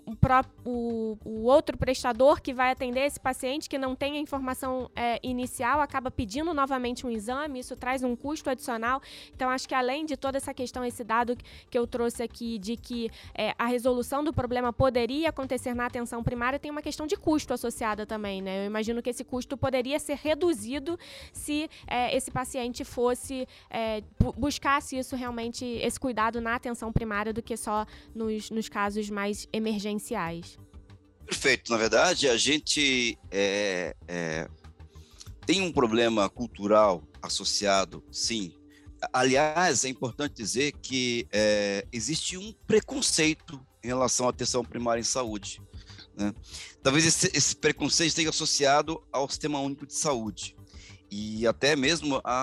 o, 0.66 1.18
o, 1.24 1.44
outro 1.44 1.78
prestador 1.78 2.42
que 2.42 2.54
vai 2.54 2.72
atender 2.72 3.02
esse 3.02 3.20
paciente 3.20 3.70
que 3.70 3.78
não 3.78 3.96
tem 3.96 4.18
a 4.18 4.20
informação 4.20 4.90
é, 4.96 5.20
inicial 5.24 5.82
acaba 5.82 6.10
pedindo 6.10 6.54
novamente 6.54 7.06
um 7.06 7.10
exame, 7.10 7.60
isso 7.60 7.76
traz 7.76 8.04
um 8.04 8.16
custo 8.16 8.50
adicional. 8.50 9.02
Então, 9.36 9.50
acho 9.50 9.68
que 9.68 9.76
além 9.76 10.06
de 10.06 10.18
toda 10.18 10.38
essa 10.38 10.54
questão, 10.54 10.84
esse 10.84 11.04
dado 11.04 11.38
que 11.70 11.78
eu 11.78 11.86
trouxe 11.86 12.24
aqui 12.24 12.58
de 12.58 12.76
que 12.76 13.10
é, 13.34 13.54
a 13.58 13.66
resolução 13.66 14.24
do 14.24 14.34
problema 14.34 14.72
poderia 14.74 15.30
acontecer 15.30 15.74
na 15.74 15.86
atenção 15.86 16.24
primária, 16.24 16.60
tem 16.60 16.72
uma 16.72 16.82
questão 16.82 17.06
de 17.06 17.16
custo 17.16 17.54
associada 17.94 18.06
também, 18.06 18.42
né? 18.42 18.64
Eu 18.64 18.68
imagino 18.68 19.02
que 19.02 19.10
esse 19.10 19.24
custo 19.24 19.56
poderia 19.56 20.00
ser 20.00 20.18
reduzido 20.18 21.00
se 21.32 21.70
é, 21.88 22.16
esse 22.16 22.32
paciente 22.32 22.84
fosse 22.84 23.48
é, 23.70 24.04
buscasse 24.38 24.98
isso 24.98 25.16
realmente, 25.16 25.64
esse 25.66 26.00
cuidado 26.00 26.42
na 26.42 26.56
atenção 26.56 26.92
primária 26.92 27.32
do 27.32 27.42
que 27.42 27.56
só 27.56 27.86
nos, 28.14 28.50
nos 28.50 28.68
casos 28.68 29.10
mais 29.10 29.48
emergenciais. 29.54 30.58
Perfeito. 31.26 31.72
Na 31.72 31.78
verdade, 31.78 32.28
a 32.28 32.36
gente 32.36 33.18
é, 33.32 33.96
é, 34.08 34.48
tem 35.46 35.62
um 35.62 35.72
problema 35.72 36.30
cultural 36.30 37.04
associado, 37.22 38.04
sim. 38.12 38.54
Aliás, 39.12 39.84
é 39.84 39.90
importante 39.90 40.34
dizer 40.36 40.74
que 40.82 41.28
é, 41.32 41.86
existe 41.92 42.38
um 42.38 42.54
preconceito 42.66 43.60
em 43.84 43.88
relação 43.88 44.28
à 44.28 44.30
atenção 44.30 44.64
primária 44.64 45.02
em 45.02 45.04
saúde. 45.04 45.62
Né? 46.16 46.34
Talvez 46.82 47.06
esse, 47.06 47.32
esse, 47.34 47.56
preconceito 47.56 48.10
esteja 48.10 48.30
associado 48.30 49.04
ao 49.12 49.28
Sistema 49.30 49.60
Único 49.60 49.86
de 49.86 49.94
Saúde 49.94 50.56
e 51.10 51.46
até 51.48 51.76
mesmo 51.76 52.22
a, 52.24 52.34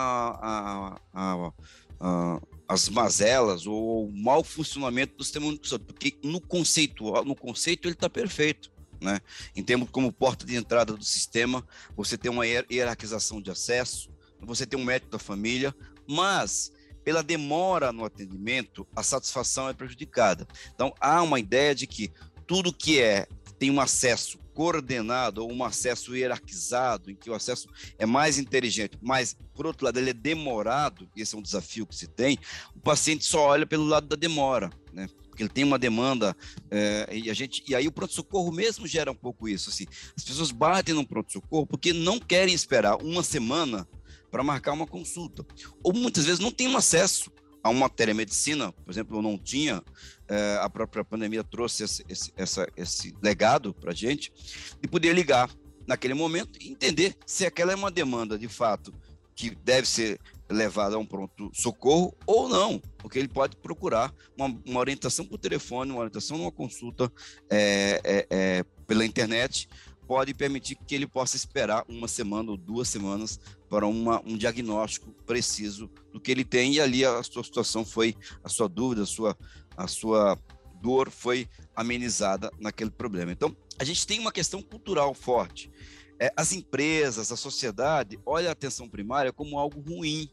a, 0.40 1.00
a, 1.12 1.52
a 2.00 2.40
as 2.70 2.88
mazelas 2.88 3.66
ou 3.66 4.06
o 4.06 4.12
mau 4.12 4.44
funcionamento 4.44 5.16
do 5.16 5.24
Sistema 5.24 5.46
Único 5.46 5.64
de 5.64 5.70
Saúde, 5.70 5.86
porque 5.86 6.16
no 6.22 6.40
conceito, 6.40 7.04
no 7.24 7.34
conceito 7.34 7.88
ele 7.88 7.94
está 7.94 8.08
perfeito. 8.08 8.70
Né? 9.00 9.18
Em 9.56 9.62
termos 9.64 9.90
como 9.90 10.12
porta 10.12 10.46
de 10.46 10.54
entrada 10.54 10.92
do 10.92 11.02
sistema, 11.02 11.66
você 11.96 12.16
tem 12.16 12.30
uma 12.30 12.46
hierarquização 12.46 13.42
de 13.42 13.50
acesso, 13.50 14.08
você 14.40 14.64
tem 14.64 14.78
um 14.78 14.84
médico 14.84 15.10
da 15.10 15.18
família, 15.18 15.74
mas 16.06 16.70
pela 17.02 17.24
demora 17.24 17.92
no 17.92 18.04
atendimento, 18.04 18.86
a 18.94 19.02
satisfação 19.02 19.68
é 19.68 19.72
prejudicada. 19.72 20.46
Então, 20.72 20.94
há 21.00 21.22
uma 21.22 21.40
ideia 21.40 21.74
de 21.74 21.88
que 21.88 22.12
tudo 22.46 22.72
que 22.72 23.00
é 23.00 23.26
tem 23.60 23.70
um 23.70 23.78
acesso 23.78 24.38
coordenado 24.54 25.42
ou 25.44 25.52
um 25.52 25.62
acesso 25.62 26.16
hierarquizado, 26.16 27.10
em 27.10 27.14
que 27.14 27.28
o 27.28 27.34
acesso 27.34 27.68
é 27.98 28.06
mais 28.06 28.38
inteligente, 28.38 28.98
mas, 29.02 29.36
por 29.54 29.66
outro 29.66 29.84
lado, 29.84 29.98
ele 29.98 30.10
é 30.10 30.14
demorado, 30.14 31.06
e 31.14 31.20
esse 31.20 31.34
é 31.34 31.38
um 31.38 31.42
desafio 31.42 31.86
que 31.86 31.94
se 31.94 32.08
tem, 32.08 32.38
o 32.74 32.80
paciente 32.80 33.22
só 33.22 33.48
olha 33.48 33.66
pelo 33.66 33.84
lado 33.84 34.08
da 34.08 34.16
demora, 34.16 34.70
né? 34.94 35.08
Porque 35.28 35.42
ele 35.42 35.50
tem 35.50 35.62
uma 35.62 35.78
demanda, 35.78 36.34
é, 36.70 37.06
e 37.12 37.30
a 37.30 37.34
gente, 37.34 37.62
e 37.68 37.74
aí 37.74 37.86
o 37.86 37.92
pronto-socorro 37.92 38.50
mesmo 38.50 38.86
gera 38.86 39.12
um 39.12 39.14
pouco 39.14 39.46
isso, 39.46 39.68
assim, 39.68 39.84
as 40.16 40.24
pessoas 40.24 40.50
batem 40.50 40.94
no 40.94 41.06
pronto-socorro 41.06 41.66
porque 41.66 41.92
não 41.92 42.18
querem 42.18 42.54
esperar 42.54 42.96
uma 42.96 43.22
semana 43.22 43.86
para 44.30 44.42
marcar 44.42 44.72
uma 44.72 44.86
consulta, 44.86 45.44
ou 45.84 45.92
muitas 45.92 46.24
vezes 46.24 46.40
não 46.40 46.50
tem 46.50 46.66
um 46.66 46.78
acesso 46.78 47.30
a 47.62 47.68
uma 47.68 47.90
telemedicina, 47.90 48.72
por 48.72 48.90
exemplo, 48.90 49.18
eu 49.18 49.22
não 49.22 49.36
tinha, 49.36 49.82
é, 50.30 50.58
a 50.62 50.70
própria 50.70 51.04
pandemia 51.04 51.42
trouxe 51.42 51.82
esse, 51.82 52.04
esse, 52.08 52.32
essa, 52.36 52.66
esse 52.76 53.12
legado 53.20 53.74
para 53.74 53.90
a 53.90 53.94
gente, 53.94 54.32
de 54.80 54.88
poder 54.88 55.12
ligar 55.12 55.50
naquele 55.86 56.14
momento 56.14 56.56
e 56.62 56.70
entender 56.70 57.16
se 57.26 57.44
aquela 57.44 57.72
é 57.72 57.74
uma 57.74 57.90
demanda 57.90 58.38
de 58.38 58.46
fato 58.46 58.94
que 59.34 59.50
deve 59.50 59.88
ser 59.88 60.20
levada 60.48 60.94
a 60.94 60.98
um 60.98 61.06
pronto 61.06 61.50
socorro 61.52 62.14
ou 62.26 62.48
não, 62.48 62.78
porque 62.98 63.18
ele 63.18 63.28
pode 63.28 63.56
procurar 63.56 64.14
uma, 64.36 64.56
uma 64.66 64.80
orientação 64.80 65.24
por 65.24 65.38
telefone, 65.38 65.90
uma 65.90 66.00
orientação 66.00 66.38
numa 66.38 66.52
consulta 66.52 67.10
é, 67.50 68.26
é 68.30 68.64
pela 68.86 69.04
internet, 69.04 69.68
pode 70.10 70.34
permitir 70.34 70.74
que 70.74 70.92
ele 70.92 71.06
possa 71.06 71.36
esperar 71.36 71.84
uma 71.88 72.08
semana 72.08 72.50
ou 72.50 72.56
duas 72.56 72.88
semanas 72.88 73.38
para 73.68 73.86
uma, 73.86 74.20
um 74.26 74.36
diagnóstico 74.36 75.12
preciso 75.24 75.88
do 76.12 76.20
que 76.20 76.32
ele 76.32 76.44
tem. 76.44 76.72
E 76.72 76.80
ali 76.80 77.04
a 77.04 77.22
sua 77.22 77.44
situação 77.44 77.84
foi, 77.84 78.16
a 78.42 78.48
sua 78.48 78.68
dúvida, 78.68 79.04
a 79.04 79.06
sua, 79.06 79.38
a 79.80 79.86
sua 79.86 80.38
dor 80.80 81.10
foi 81.10 81.48
amenizada 81.74 82.50
naquele 82.58 82.90
problema. 82.90 83.32
Então, 83.32 83.56
a 83.78 83.84
gente 83.84 84.06
tem 84.06 84.18
uma 84.18 84.32
questão 84.32 84.62
cultural 84.62 85.14
forte. 85.14 85.70
É, 86.18 86.32
as 86.36 86.52
empresas, 86.52 87.32
a 87.32 87.36
sociedade 87.36 88.18
olha 88.26 88.50
a 88.50 88.52
atenção 88.52 88.88
primária 88.88 89.32
como 89.32 89.58
algo 89.58 89.80
ruim, 89.80 90.28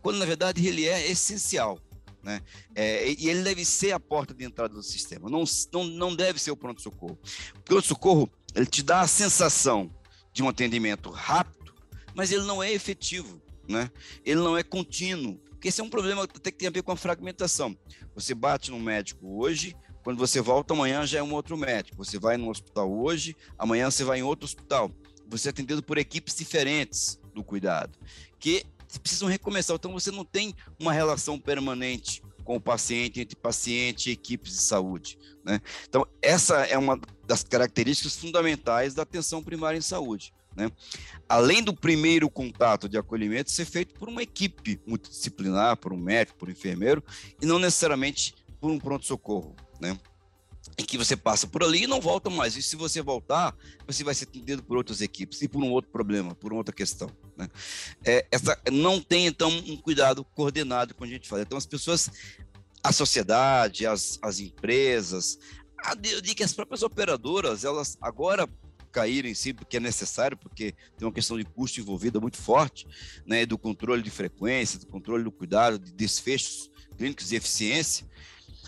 quando 0.00 0.18
na 0.18 0.24
verdade 0.24 0.66
ele 0.66 0.86
é 0.86 1.10
essencial. 1.10 1.78
Né? 2.22 2.40
É, 2.74 3.10
e 3.12 3.28
ele 3.28 3.42
deve 3.42 3.64
ser 3.64 3.92
a 3.92 4.00
porta 4.00 4.34
de 4.34 4.44
entrada 4.44 4.74
do 4.74 4.82
sistema, 4.82 5.30
não, 5.30 5.44
não, 5.72 5.84
não 5.84 6.16
deve 6.16 6.38
ser 6.40 6.50
o 6.50 6.56
pronto-socorro. 6.56 7.18
O 7.56 7.60
pronto-socorro 7.60 8.30
ele 8.54 8.66
te 8.66 8.82
dá 8.82 9.02
a 9.02 9.06
sensação 9.06 9.94
de 10.32 10.42
um 10.42 10.48
atendimento 10.48 11.10
rápido, 11.10 11.74
mas 12.14 12.32
ele 12.32 12.44
não 12.44 12.62
é 12.62 12.72
efetivo, 12.72 13.40
né? 13.68 13.90
Ele 14.24 14.40
não 14.40 14.56
é 14.56 14.62
contínuo, 14.62 15.40
porque 15.58 15.68
esse 15.68 15.80
é 15.80 15.84
um 15.84 15.90
problema 15.90 16.22
até 16.22 16.52
que 16.52 16.56
tem 16.56 16.68
a 16.68 16.70
ver 16.70 16.82
com 16.82 16.92
a 16.92 16.96
fragmentação. 16.96 17.76
Você 18.14 18.32
bate 18.32 18.70
no 18.70 18.78
médico 18.78 19.40
hoje, 19.42 19.76
quando 20.04 20.16
você 20.16 20.40
volta 20.40 20.72
amanhã 20.72 21.04
já 21.04 21.18
é 21.18 21.22
um 21.22 21.34
outro 21.34 21.56
médico. 21.56 21.96
Você 21.96 22.16
vai 22.16 22.36
no 22.36 22.48
hospital 22.48 22.88
hoje, 22.96 23.36
amanhã 23.58 23.90
você 23.90 24.04
vai 24.04 24.20
em 24.20 24.22
outro 24.22 24.44
hospital. 24.44 24.88
Você 25.26 25.48
é 25.48 25.50
atendido 25.50 25.82
por 25.82 25.98
equipes 25.98 26.36
diferentes 26.36 27.20
do 27.34 27.42
cuidado, 27.42 27.98
que 28.38 28.64
precisam 29.02 29.28
recomeçar. 29.28 29.74
Então 29.74 29.92
você 29.92 30.12
não 30.12 30.24
tem 30.24 30.54
uma 30.78 30.92
relação 30.92 31.40
permanente 31.40 32.22
com 32.44 32.54
o 32.54 32.60
paciente, 32.60 33.20
entre 33.20 33.34
paciente 33.34 34.10
e 34.10 34.12
equipes 34.12 34.52
de 34.52 34.62
saúde. 34.62 35.18
Né? 35.44 35.60
Então, 35.88 36.06
essa 36.22 36.58
é 36.66 36.78
uma 36.78 37.00
das 37.26 37.42
características 37.42 38.16
fundamentais 38.16 38.94
da 38.94 39.02
atenção 39.02 39.42
primária 39.42 39.76
em 39.76 39.82
saúde. 39.82 40.32
Né? 40.58 40.72
Além 41.28 41.62
do 41.62 41.72
primeiro 41.72 42.28
contato 42.28 42.88
de 42.88 42.98
acolhimento 42.98 43.48
ser 43.48 43.64
feito 43.64 43.94
por 43.94 44.08
uma 44.08 44.24
equipe 44.24 44.80
multidisciplinar, 44.84 45.76
por 45.76 45.92
um 45.92 45.96
médico, 45.96 46.36
por 46.36 46.48
um 46.48 46.52
enfermeiro, 46.52 47.00
e 47.40 47.46
não 47.46 47.60
necessariamente 47.60 48.34
por 48.60 48.68
um 48.68 48.78
pronto-socorro. 48.78 49.54
Né? 49.80 49.96
em 50.76 50.84
que 50.84 50.98
você 50.98 51.16
passa 51.16 51.46
por 51.46 51.62
ali 51.62 51.84
e 51.84 51.86
não 51.86 52.00
volta 52.00 52.30
mais. 52.30 52.56
E 52.56 52.62
se 52.62 52.76
você 52.76 53.02
voltar, 53.02 53.56
você 53.84 54.04
vai 54.04 54.14
ser 54.14 54.24
atendido 54.24 54.62
por 54.62 54.76
outras 54.76 55.00
equipes 55.00 55.40
e 55.42 55.48
por 55.48 55.62
um 55.62 55.70
outro 55.72 55.90
problema, 55.90 56.34
por 56.34 56.52
outra 56.52 56.74
questão. 56.74 57.10
Né? 57.36 57.48
É, 58.04 58.26
essa, 58.30 58.56
não 58.70 59.00
tem, 59.00 59.26
então, 59.26 59.50
um 59.50 59.76
cuidado 59.76 60.24
coordenado, 60.24 60.94
como 60.94 61.10
a 61.10 61.12
gente 61.12 61.28
fala. 61.28 61.42
Então, 61.42 61.58
as 61.58 61.66
pessoas, 61.66 62.10
a 62.82 62.92
sociedade, 62.92 63.86
as, 63.86 64.20
as 64.22 64.38
empresas, 64.38 65.38
eu 66.04 66.20
digo 66.20 66.36
que 66.36 66.44
as 66.44 66.52
próprias 66.52 66.82
operadoras, 66.82 67.64
elas 67.64 67.96
agora 68.00 68.48
caíram 68.98 69.28
em 69.28 69.34
si 69.34 69.52
porque 69.52 69.76
é 69.76 69.80
necessário, 69.80 70.36
porque 70.36 70.74
tem 70.96 71.06
uma 71.06 71.14
questão 71.14 71.38
de 71.38 71.44
custo 71.44 71.78
envolvida 71.78 72.18
muito 72.18 72.36
forte, 72.36 72.84
né, 73.24 73.46
do 73.46 73.56
controle 73.56 74.02
de 74.02 74.10
frequência, 74.10 74.80
do 74.80 74.86
controle 74.86 75.22
do 75.22 75.30
cuidado, 75.30 75.78
de 75.78 75.92
desfechos 75.92 76.68
clínicos 76.96 77.28
de 77.28 77.36
eficiência, 77.36 78.04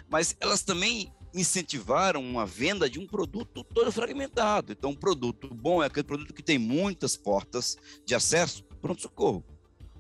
mas 0.09 0.37
elas 0.39 0.63
também 0.63 1.13
incentivaram 1.35 2.23
uma 2.23 2.47
venda 2.47 2.89
de 2.89 3.01
um 3.01 3.07
produto 3.09 3.65
todo 3.65 3.91
fragmentado. 3.91 4.73
Então, 4.73 4.91
um 4.91 4.97
produto 4.97 5.53
bom 5.53 5.83
é 5.83 5.87
aquele 5.87 6.05
produto 6.05 6.33
que 6.33 6.43
tem 6.43 6.59
muitas 6.59 7.17
portas 7.17 7.77
de 8.07 8.15
acesso, 8.15 8.65
pronto-socorro. 8.81 9.45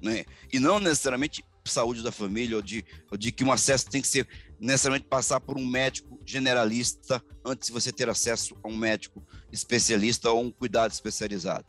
Né? 0.00 0.24
E 0.52 0.60
não 0.60 0.78
necessariamente 0.78 1.44
saúde 1.64 2.02
da 2.02 2.10
família, 2.12 2.56
ou 2.56 2.62
de, 2.62 2.84
ou 3.10 3.18
de 3.18 3.30
que 3.30 3.44
um 3.44 3.52
acesso 3.52 3.88
tem 3.90 4.00
que 4.00 4.08
ser 4.08 4.26
necessariamente 4.58 5.08
passar 5.08 5.40
por 5.40 5.56
um 5.56 5.66
médico 5.66 6.18
generalista 6.24 7.22
antes 7.44 7.68
de 7.68 7.72
você 7.72 7.92
ter 7.92 8.08
acesso 8.08 8.56
a 8.62 8.68
um 8.68 8.76
médico 8.76 9.24
especialista 9.52 10.30
ou 10.30 10.42
um 10.42 10.50
cuidado 10.50 10.92
especializado. 10.92 11.66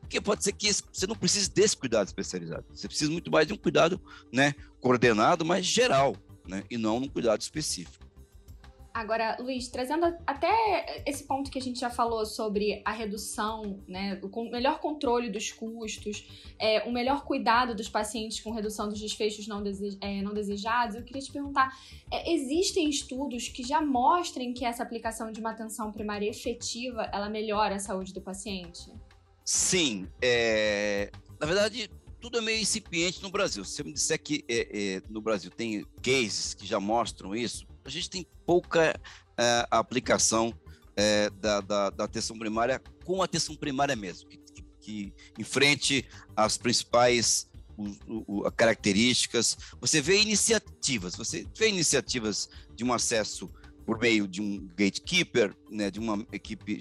Porque 0.00 0.20
pode 0.20 0.44
ser 0.44 0.52
que 0.52 0.70
você 0.92 1.06
não 1.06 1.16
precise 1.16 1.50
desse 1.50 1.76
cuidado 1.76 2.06
especializado. 2.06 2.64
Você 2.70 2.86
precisa 2.86 3.10
muito 3.10 3.30
mais 3.30 3.46
de 3.46 3.54
um 3.54 3.56
cuidado 3.56 4.00
né, 4.32 4.54
coordenado, 4.80 5.44
mas 5.44 5.64
geral, 5.64 6.14
né, 6.46 6.62
e 6.70 6.76
não 6.76 6.98
um 6.98 7.08
cuidado 7.08 7.40
específico. 7.40 8.03
Agora, 8.94 9.36
Luiz, 9.40 9.66
trazendo 9.66 10.06
até 10.24 11.02
esse 11.04 11.24
ponto 11.24 11.50
que 11.50 11.58
a 11.58 11.60
gente 11.60 11.80
já 11.80 11.90
falou 11.90 12.24
sobre 12.24 12.80
a 12.84 12.92
redução, 12.92 13.82
né, 13.88 14.20
o 14.22 14.44
melhor 14.44 14.78
controle 14.78 15.28
dos 15.28 15.50
custos, 15.50 16.24
é, 16.60 16.88
o 16.88 16.92
melhor 16.92 17.24
cuidado 17.24 17.74
dos 17.74 17.88
pacientes 17.88 18.38
com 18.38 18.52
redução 18.52 18.88
dos 18.88 19.00
desfechos 19.00 19.48
não, 19.48 19.60
dese 19.60 19.98
é, 20.00 20.22
não 20.22 20.32
desejados, 20.32 20.94
eu 20.94 21.02
queria 21.02 21.20
te 21.20 21.32
perguntar: 21.32 21.76
é, 22.08 22.32
existem 22.32 22.88
estudos 22.88 23.48
que 23.48 23.64
já 23.64 23.80
mostrem 23.80 24.54
que 24.54 24.64
essa 24.64 24.84
aplicação 24.84 25.32
de 25.32 25.40
uma 25.40 25.50
atenção 25.50 25.90
primária 25.90 26.30
efetiva 26.30 27.02
ela 27.12 27.28
melhora 27.28 27.74
a 27.74 27.80
saúde 27.80 28.14
do 28.14 28.20
paciente? 28.20 28.92
Sim, 29.44 30.06
é, 30.22 31.10
na 31.40 31.46
verdade 31.48 31.90
tudo 32.20 32.38
é 32.38 32.40
meio 32.40 32.62
incipiente 32.62 33.22
no 33.22 33.28
Brasil. 33.28 33.64
Se 33.64 33.74
você 33.74 33.82
me 33.82 33.92
disser 33.92 34.22
que 34.22 34.44
é, 34.48 34.68
é, 34.72 35.02
no 35.10 35.20
Brasil 35.20 35.50
tem 35.50 35.84
cases 36.00 36.54
que 36.54 36.64
já 36.64 36.80
mostram 36.80 37.34
isso, 37.34 37.66
a 37.84 37.90
gente 37.90 38.08
tem 38.10 38.26
pouca 38.46 38.98
é, 39.36 39.66
aplicação 39.70 40.54
é, 40.96 41.28
da, 41.30 41.60
da, 41.60 41.90
da, 41.90 42.04
atenção 42.04 42.38
primária 42.38 42.80
com 43.04 43.20
a 43.20 43.24
atenção 43.24 43.54
primária 43.56 43.96
mesmo, 43.96 44.28
que, 44.28 44.38
que, 44.38 44.62
que 44.80 45.14
enfrente 45.38 46.08
as 46.36 46.56
principais 46.56 47.50
o, 47.76 48.46
o, 48.46 48.50
características. 48.52 49.56
Você 49.80 50.00
vê 50.00 50.20
iniciativas, 50.20 51.16
você 51.16 51.46
vê 51.56 51.68
iniciativas 51.68 52.48
de 52.74 52.84
um 52.84 52.92
acesso 52.92 53.50
por 53.84 53.98
meio 53.98 54.26
de 54.26 54.40
um 54.40 54.66
gatekeeper, 54.68 55.54
né, 55.70 55.90
de 55.90 56.00
uma 56.00 56.26
equipe 56.32 56.78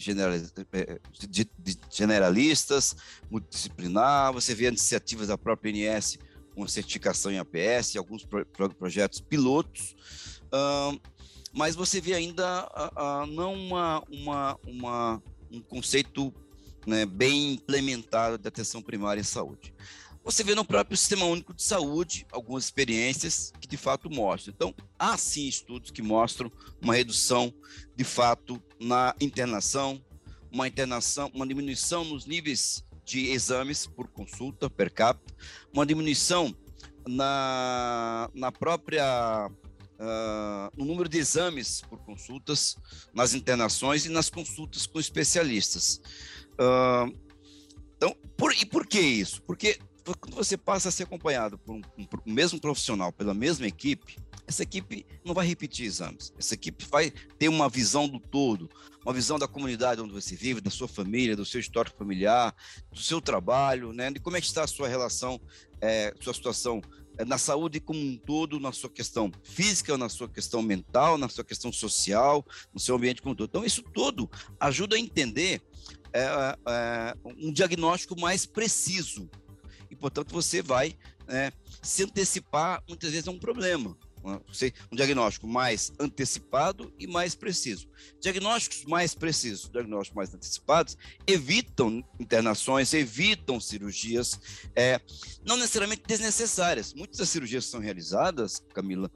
é, 0.72 1.00
de, 1.28 1.50
generalistas, 1.92 2.96
multidisciplinar, 3.30 4.32
você 4.32 4.56
vê 4.56 4.68
iniciativas 4.68 5.28
da 5.28 5.38
própria 5.38 5.70
INS 5.70 6.18
com 6.56 6.68
certificação 6.68 7.32
em 7.32 7.40
APS, 7.40 7.96
alguns 7.98 8.24
pro, 8.24 8.46
projetos 8.46 9.20
pilotos, 9.20 9.96
Mas 11.54 11.76
você 11.76 12.02
vê 12.02 12.16
ainda 12.16 12.66
uh, 12.66 13.24
uh, 13.24 13.26
não 13.28 13.54
uma, 13.54 14.04
uma, 14.10 14.60
uma, 14.66 15.24
um 15.52 15.62
conceito 15.62 16.34
né, 16.86 17.06
bem 17.06 17.54
implementado 17.54 18.40
de 18.40 18.48
atenção 18.48 18.82
primária 18.82 19.22
em 19.22 19.24
saúde. 19.24 19.72
Você 20.24 20.44
vê 20.44 20.56
no 20.56 20.66
próprio 20.66 20.98
Sistema 20.98 21.26
Único 21.26 21.54
de 21.54 21.62
Saúde 21.62 22.26
algumas 22.32 22.64
experiências 22.64 23.52
que 23.60 23.68
de 23.68 23.78
fato 23.78 24.10
mostram. 24.10 24.54
Então, 24.56 24.74
há 24.98 25.16
sim 25.16 25.48
estudos 25.48 25.92
que 25.92 26.02
mostram 26.02 26.52
uma 26.82 26.96
redução 26.96 27.54
de 27.96 28.04
fato 28.04 28.60
na 28.80 29.14
internação, 29.22 30.04
uma 30.52 30.68
internação, 30.68 31.30
uma 31.36 31.46
diminuição 31.46 32.04
nos 32.04 32.26
níveis 32.26 32.84
de 33.06 33.28
exames 33.32 33.86
por 33.86 34.08
consulta 34.08 34.70
per 34.70 34.92
capita, 34.92 35.36
uma 35.74 35.86
diminuição 35.86 36.56
na, 37.06 38.30
na 38.34 38.52
própria 38.52 39.52
uh, 40.00 40.70
no 40.78 40.86
número 40.86 41.10
de 41.10 41.18
exames 41.18 41.82
por 41.82 42.00
consultas, 42.00 42.76
nas 43.14 43.34
internações 43.34 44.06
e 44.06 44.10
nas 44.10 44.30
consultas 44.30 44.86
com 44.86 45.00
especialistas. 45.00 46.02
Uh, 46.54 47.16
então, 47.98 48.16
por, 48.38 48.54
e 48.54 48.66
por 48.66 48.86
que 48.86 49.00
isso? 49.00 49.42
Porque 49.44 49.80
quando 50.20 50.36
você 50.36 50.58
passa 50.58 50.90
a 50.90 50.92
ser 50.92 51.04
acompanhado 51.04 51.58
por 51.58 51.76
um, 51.76 51.82
um, 51.98 52.08
um, 52.26 52.34
mesmo 52.34 52.60
profissional, 52.60 53.14
pela 53.14 53.34
mesma 53.34 53.66
equipe, 53.66 54.18
essa 54.46 54.64
equipe 54.64 55.06
não 55.24 55.34
vai 55.34 55.48
repetir 55.48 55.86
exames. 55.86 56.34
Essa 56.38 56.56
equipe 56.56 56.86
vai 56.92 57.10
ter 57.40 57.48
uma 57.48 57.70
visão 57.70 58.08
do 58.08 58.20
todo, 58.20 58.70
uma 59.06 59.14
visão 59.14 59.40
da 59.40 59.48
comunidade 59.48 60.02
onde 60.02 60.12
você 60.12 60.36
vive, 60.36 60.60
da 60.60 60.70
sua 60.70 60.88
família, 60.88 61.36
do 61.36 61.46
seu 61.46 61.62
histórico 61.62 61.98
familiar, 61.98 62.54
do 62.92 63.00
seu 63.00 63.22
trabalho, 63.22 63.94
né? 63.94 64.12
De 64.12 64.20
como 64.20 64.36
é 64.36 64.42
que 64.42 64.48
está 64.48 64.64
a 64.64 64.68
sua 64.68 64.90
relação, 64.90 65.40
é, 65.80 66.14
sua 66.20 66.34
situação 66.34 66.82
na 67.26 67.38
saúde 67.38 67.80
como 67.80 68.00
um 68.00 68.18
todo, 68.18 68.60
na 68.60 68.72
sua 68.72 68.90
questão 68.90 69.32
física, 69.44 69.98
na 69.98 70.10
sua 70.10 70.30
questão 70.30 70.62
mental, 70.62 71.18
na 71.18 71.30
sua 71.30 71.44
questão 71.44 71.72
social, 71.72 72.46
no 72.74 72.80
seu 72.80 72.96
ambiente 72.96 73.22
como 73.22 73.34
um 73.34 73.36
todo. 73.36 73.50
Então, 73.50 73.66
isso 73.66 73.84
tudo 73.94 74.30
ajuda 74.60 74.96
a 74.96 75.00
entender 75.00 75.62
é, 76.14 76.58
é, 76.68 77.16
um 77.38 77.52
diagnóstico 77.52 78.20
mais 78.20 78.46
preciso. 78.46 79.30
E, 79.90 79.96
portanto, 79.96 80.32
você 80.32 80.62
vai 80.62 80.96
é, 81.28 81.52
se 81.82 82.04
antecipar, 82.04 82.84
muitas 82.88 83.12
vezes, 83.12 83.28
a 83.28 83.32
um 83.32 83.40
problema 83.40 83.98
um 84.24 84.96
diagnóstico 84.96 85.48
mais 85.48 85.92
antecipado 86.00 86.94
e 86.98 87.06
mais 87.06 87.36
preciso. 87.36 87.90
Diagnósticos 88.22 88.86
mais 88.86 89.14
precisos, 89.14 89.70
diagnósticos 89.70 90.16
mais 90.16 90.34
antecipados, 90.34 90.98
evitam 91.28 92.04
internações, 92.20 92.94
evitam 92.94 93.60
cirurgias, 93.60 94.40
é, 94.76 95.00
não 95.46 95.58
necessariamente 95.58 96.04
desnecessárias. 96.08 96.94
Muitas 96.94 97.18
das 97.18 97.30
cirurgias 97.30 97.66
que 97.66 97.72
são 97.72 97.80
realizadas, 97.80 98.64
Camila, 98.74 99.12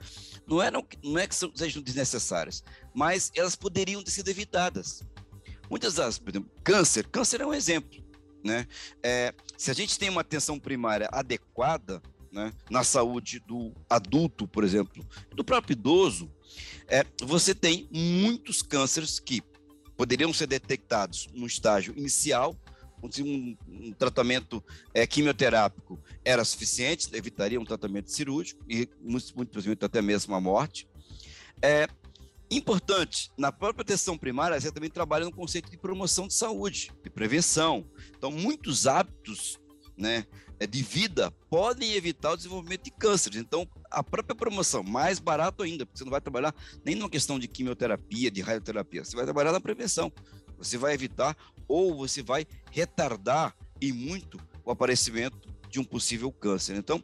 não, 0.45 0.61
eram, 0.61 0.85
não 1.03 1.17
é 1.17 1.27
que 1.27 1.35
sejam 1.35 1.81
desnecessárias, 1.81 2.63
mas 2.93 3.31
elas 3.35 3.55
poderiam 3.55 4.03
ter 4.03 4.11
sido 4.11 4.29
evitadas. 4.29 5.01
Muitas 5.69 5.95
das, 5.95 6.17
por 6.19 6.29
exemplo, 6.29 6.51
câncer, 6.63 7.07
câncer 7.07 7.41
é 7.41 7.45
um 7.45 7.53
exemplo. 7.53 8.05
Né? 8.43 8.67
É, 9.03 9.33
se 9.57 9.71
a 9.71 9.73
gente 9.73 9.97
tem 9.97 10.09
uma 10.09 10.21
atenção 10.21 10.59
primária 10.59 11.09
adequada, 11.11 12.01
né, 12.31 12.53
na 12.69 12.83
saúde 12.83 13.39
do 13.39 13.73
adulto, 13.89 14.47
por 14.47 14.63
exemplo, 14.63 15.05
do 15.35 15.43
próprio 15.43 15.73
idoso, 15.73 16.31
é, 16.87 17.05
você 17.21 17.53
tem 17.53 17.87
muitos 17.91 18.61
cânceres 18.61 19.19
que 19.19 19.41
poderiam 19.95 20.31
ser 20.31 20.47
detectados 20.47 21.27
no 21.33 21.47
estágio 21.47 21.93
inicial, 21.97 22.55
onde 23.01 23.23
um, 23.23 23.57
um 23.67 23.91
tratamento 23.91 24.63
é, 24.93 25.05
quimioterápico 25.05 25.99
era 26.23 26.43
suficiente, 26.43 27.09
evitaria 27.13 27.59
um 27.59 27.65
tratamento 27.65 28.11
cirúrgico 28.11 28.63
e, 28.69 28.87
muito, 29.01 29.33
muito 29.35 29.85
até 29.85 30.01
mesmo 30.01 30.33
a 30.33 30.41
morte. 30.41 30.87
É 31.61 31.87
importante, 32.49 33.31
na 33.37 33.51
própria 33.51 33.81
atenção 33.81 34.17
primária, 34.17 34.59
você 34.59 34.71
também 34.71 34.89
trabalha 34.89 35.25
no 35.25 35.31
conceito 35.33 35.69
de 35.69 35.77
promoção 35.77 36.27
de 36.27 36.33
saúde, 36.33 36.91
de 37.03 37.09
prevenção. 37.09 37.85
Então, 38.17 38.31
muitos 38.31 38.87
hábitos 38.87 39.59
né, 39.97 40.25
de 40.65 40.81
vida 40.81 41.31
podem 41.49 41.93
evitar 41.93 42.31
o 42.31 42.37
desenvolvimento 42.37 42.83
de 42.83 42.91
cânceres. 42.91 43.37
Então, 43.37 43.67
a 43.91 44.03
própria 44.03 44.35
promoção, 44.35 44.81
mais 44.81 45.19
barato 45.19 45.61
ainda, 45.61 45.85
porque 45.85 45.99
você 45.99 46.03
não 46.03 46.11
vai 46.11 46.21
trabalhar 46.21 46.55
nem 46.83 46.95
numa 46.95 47.09
questão 47.09 47.37
de 47.37 47.47
quimioterapia, 47.47 48.31
de 48.31 48.41
radioterapia, 48.41 49.03
você 49.03 49.15
vai 49.15 49.25
trabalhar 49.25 49.51
na 49.51 49.59
prevenção. 49.59 50.11
Você 50.57 50.77
vai 50.77 50.93
evitar 50.93 51.37
ou 51.67 51.95
você 51.95 52.23
vai 52.23 52.47
retardar 52.71 53.55
e 53.79 53.93
muito 53.93 54.39
o 54.65 54.71
aparecimento 54.71 55.37
de 55.69 55.79
um 55.79 55.83
possível 55.83 56.31
câncer. 56.31 56.75
Então, 56.75 57.01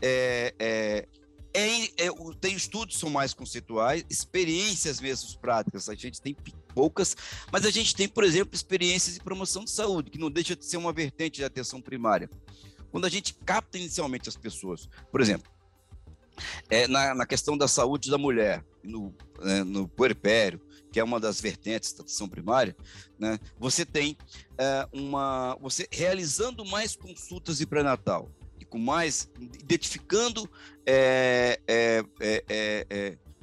é, 0.00 0.54
é, 0.58 1.08
é, 1.52 1.84
é, 2.06 2.10
tem 2.40 2.54
estudos 2.54 2.98
são 2.98 3.10
mais 3.10 3.34
conceituais, 3.34 4.04
experiências 4.08 5.00
mesmo 5.00 5.38
práticas, 5.40 5.88
a 5.88 5.94
gente 5.94 6.20
tem 6.20 6.36
poucas, 6.74 7.16
mas 7.52 7.66
a 7.66 7.70
gente 7.70 7.94
tem, 7.94 8.08
por 8.08 8.24
exemplo, 8.24 8.54
experiências 8.54 9.14
de 9.14 9.20
promoção 9.20 9.64
de 9.64 9.70
saúde, 9.70 10.10
que 10.10 10.18
não 10.18 10.30
deixa 10.30 10.54
de 10.54 10.64
ser 10.64 10.76
uma 10.76 10.92
vertente 10.92 11.36
de 11.36 11.44
atenção 11.44 11.80
primária 11.80 12.30
quando 12.90 13.04
a 13.04 13.08
gente 13.08 13.34
capta 13.34 13.78
inicialmente 13.78 14.28
as 14.28 14.36
pessoas. 14.36 14.88
Por 15.10 15.20
exemplo, 15.20 15.50
é, 16.68 16.86
na, 16.86 17.14
na 17.14 17.26
questão 17.26 17.56
da 17.56 17.68
saúde 17.68 18.10
da 18.10 18.18
mulher, 18.18 18.64
no, 18.82 19.14
é, 19.42 19.64
no 19.64 19.88
puerpério, 19.88 20.60
que 20.92 20.98
é 20.98 21.04
uma 21.04 21.20
das 21.20 21.40
vertentes 21.40 21.92
da 21.92 22.02
atenção 22.02 22.28
primária, 22.28 22.76
né, 23.18 23.38
você 23.58 23.84
tem 23.84 24.16
é, 24.56 24.88
uma. 24.92 25.56
Você 25.60 25.86
realizando 25.90 26.64
mais 26.64 26.96
consultas 26.96 27.58
de 27.58 27.66
pré-natal 27.66 28.30
e 28.58 28.64
com 28.64 28.78
mais. 28.78 29.30
identificando 29.38 30.48
é, 30.86 31.60
é, 31.66 32.04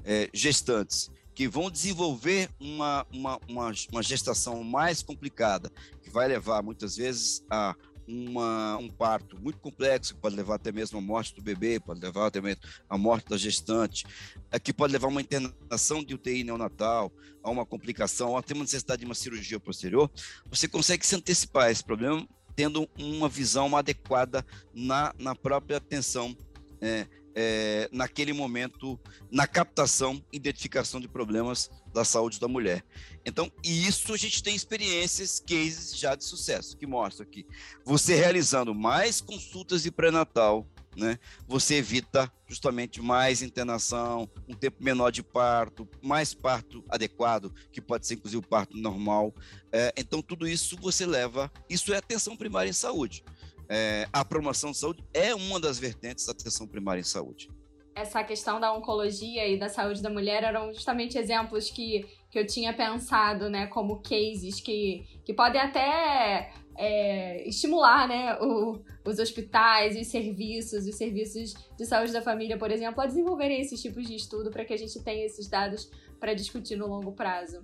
é, 0.05 0.29
gestantes 0.33 1.11
que 1.33 1.49
vão 1.49 1.69
desenvolver 1.69 2.49
uma, 2.59 3.05
uma, 3.11 3.39
uma, 3.47 3.71
uma 3.91 4.01
gestação 4.01 4.63
mais 4.63 5.03
complicada, 5.03 5.69
que 6.01 6.09
vai 6.09 6.29
levar 6.29 6.63
muitas 6.63 6.95
vezes 6.95 7.43
a 7.49 7.75
uma, 8.07 8.77
um 8.77 8.89
parto 8.89 9.39
muito 9.39 9.59
complexo, 9.59 10.15
que 10.15 10.21
pode 10.21 10.35
levar 10.35 10.55
até 10.55 10.71
mesmo 10.71 10.97
a 10.97 11.01
morte 11.01 11.33
do 11.35 11.41
bebê, 11.41 11.79
pode 11.79 11.99
levar 11.99 12.27
até 12.27 12.41
mesmo 12.41 12.61
a 12.89 12.97
morte 12.97 13.29
da 13.29 13.37
gestante, 13.37 14.05
é, 14.51 14.59
que 14.59 14.73
pode 14.73 14.93
levar 14.93 15.07
a 15.07 15.11
uma 15.11 15.21
internação 15.21 16.03
de 16.03 16.13
UTI 16.13 16.43
neonatal, 16.43 17.11
a 17.43 17.49
uma 17.49 17.65
complicação, 17.65 18.29
ou 18.29 18.37
até 18.37 18.53
uma 18.53 18.63
necessidade 18.63 18.99
de 18.99 19.05
uma 19.05 19.15
cirurgia 19.15 19.59
posterior, 19.59 20.09
você 20.49 20.67
consegue 20.67 21.05
se 21.05 21.15
antecipar 21.15 21.65
a 21.65 21.71
esse 21.71 21.83
problema 21.83 22.27
tendo 22.55 22.89
uma 22.97 23.27
visão 23.27 23.75
adequada 23.75 24.45
na, 24.73 25.13
na 25.19 25.35
própria 25.35 25.77
atenção 25.77 26.35
é, 26.79 27.05
é, 27.35 27.89
naquele 27.91 28.31
momento, 28.31 28.97
na 29.29 29.45
captação 29.45 30.23
e 30.31 30.37
identificação 30.37 31.01
de 31.01 31.07
problemas 31.07 31.69
da 31.93 32.05
saúde 32.05 32.39
da 32.39 32.47
mulher. 32.47 32.83
Então, 33.25 33.51
e 33.63 33.85
isso 33.85 34.13
a 34.13 34.17
gente 34.17 34.41
tem 34.41 34.55
experiências, 34.55 35.39
cases 35.39 35.97
já 35.97 36.15
de 36.15 36.23
sucesso, 36.23 36.77
que 36.77 36.87
mostram 36.87 37.27
que 37.29 37.45
você 37.83 38.15
realizando 38.15 38.73
mais 38.73 39.19
consultas 39.19 39.83
de 39.83 39.91
pré-natal, 39.91 40.65
né, 40.95 41.19
você 41.45 41.75
evita 41.75 42.31
justamente 42.47 43.01
mais 43.01 43.41
internação, 43.41 44.29
um 44.47 44.53
tempo 44.53 44.81
menor 44.81 45.11
de 45.11 45.21
parto, 45.21 45.85
mais 46.01 46.33
parto 46.33 46.85
adequado, 46.87 47.53
que 47.69 47.81
pode 47.81 48.07
ser 48.07 48.13
inclusive 48.13 48.45
o 48.45 48.47
parto 48.47 48.77
normal. 48.77 49.33
É, 49.73 49.93
então, 49.97 50.21
tudo 50.21 50.47
isso 50.47 50.77
você 50.79 51.05
leva, 51.05 51.51
isso 51.69 51.93
é 51.93 51.97
atenção 51.97 52.37
primária 52.37 52.69
em 52.69 52.73
saúde 52.73 53.25
é, 53.69 54.07
a 54.11 54.23
promoção 54.23 54.71
de 54.71 54.77
saúde 54.77 55.03
é 55.13 55.33
uma 55.33 55.59
das 55.59 55.79
vertentes 55.79 56.25
da 56.25 56.31
atenção 56.31 56.67
primária 56.67 57.01
em 57.01 57.03
saúde. 57.03 57.49
Essa 57.95 58.23
questão 58.23 58.59
da 58.59 58.73
oncologia 58.73 59.47
e 59.47 59.57
da 59.57 59.69
saúde 59.69 60.01
da 60.01 60.09
mulher 60.09 60.43
eram 60.43 60.73
justamente 60.73 61.17
exemplos 61.17 61.69
que, 61.69 62.05
que 62.29 62.37
eu 62.37 62.45
tinha 62.45 62.73
pensado, 62.73 63.49
né, 63.49 63.67
como 63.67 64.01
cases 64.01 64.59
que, 64.59 65.05
que 65.23 65.33
podem 65.33 65.61
até 65.61 66.51
é, 66.77 67.47
estimular 67.47 68.07
né, 68.07 68.37
o, 68.41 68.81
os 69.05 69.17
hospitais, 69.17 69.97
os 69.97 70.07
serviços, 70.07 70.85
os 70.85 70.95
serviços 70.95 71.53
de 71.77 71.85
saúde 71.85 72.11
da 72.11 72.21
família, 72.21 72.57
por 72.57 72.69
exemplo, 72.69 73.01
a 73.01 73.05
desenvolverem 73.05 73.61
esses 73.61 73.81
tipos 73.81 74.05
de 74.05 74.15
estudo 74.15 74.51
para 74.51 74.65
que 74.65 74.73
a 74.73 74.77
gente 74.77 75.01
tenha 75.01 75.25
esses 75.25 75.47
dados 75.47 75.89
para 76.19 76.33
discutir 76.33 76.75
no 76.75 76.87
longo 76.87 77.13
prazo. 77.13 77.63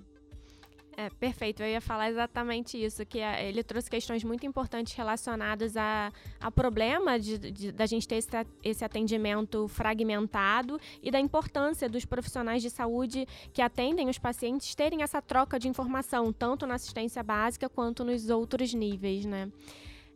É, 0.98 1.10
perfeito. 1.10 1.64
Eu 1.64 1.70
ia 1.70 1.82
falar 1.82 2.10
exatamente 2.10 2.82
isso, 2.82 3.06
que 3.06 3.20
ele 3.20 3.64
trouxe 3.64 3.90
questões 3.90 4.24
muito 4.24 4.46
importantes 4.46 4.94
relacionadas 4.94 5.78
a, 5.78 6.12
a 6.40 6.52
problema 6.52 7.18
de, 7.18 7.38
de, 7.38 7.72
da 7.72 7.86
gente 7.86 8.08
ter 8.08 8.16
esse, 8.16 8.30
esse 8.64 8.84
atendimento 8.84 9.68
fragmentado 9.70 10.80
e 11.02 11.10
da 11.10 11.20
importância 11.20 11.88
dos 11.88 12.04
profissionais 12.04 12.62
de 12.62 12.70
saúde 12.70 13.26
que 13.54 13.62
atendem 13.62 14.10
os 14.10 14.20
pacientes 14.20 14.76
terem 14.76 15.02
essa 15.02 15.22
troca 15.22 15.58
de 15.58 15.68
informação, 15.68 16.32
tanto 16.34 16.68
na 16.68 16.76
assistência 16.76 17.24
básica 17.24 17.70
quanto 17.70 18.04
nos 18.04 18.30
outros 18.30 18.74
níveis, 18.74 19.26
né? 19.26 19.50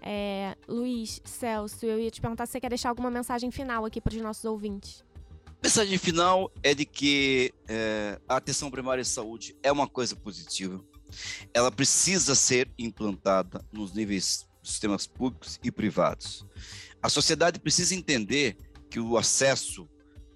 É, 0.02 0.56
Luiz, 0.68 1.22
Celso, 1.24 1.86
eu 1.86 2.00
ia 2.00 2.12
te 2.12 2.22
perguntar 2.22 2.46
se 2.46 2.52
você 2.52 2.60
quer 2.60 2.70
deixar 2.70 2.90
alguma 2.90 3.10
mensagem 3.10 3.50
final 3.50 3.86
aqui 3.86 4.02
para 4.02 4.14
os 4.14 4.22
nossos 4.22 4.46
ouvintes. 4.46 5.04
Mensagem 5.64 5.98
final 5.98 6.52
é 6.62 6.74
de 6.74 6.86
que 6.86 7.54
é, 7.68 8.20
a 8.28 8.38
atenção 8.38 8.70
primária 8.70 9.04
de 9.04 9.10
saúde 9.10 9.56
é 9.64 9.72
uma 9.72 9.88
coisa 9.88 10.16
positiva. 10.16 10.84
Ela 11.54 11.72
precisa 11.72 12.36
ser 12.36 12.70
implantada 12.78 13.66
nos 13.72 13.94
níveis 13.94 14.48
dos 14.62 14.72
sistemas 14.72 15.08
públicos 15.08 15.60
e 15.64 15.72
privados. 15.72 16.46
A 17.02 17.10
sociedade 17.10 17.60
precisa 17.60 17.96
entender 17.96 18.58
que 18.90 19.00
o 19.00 19.18
acesso 19.18 19.88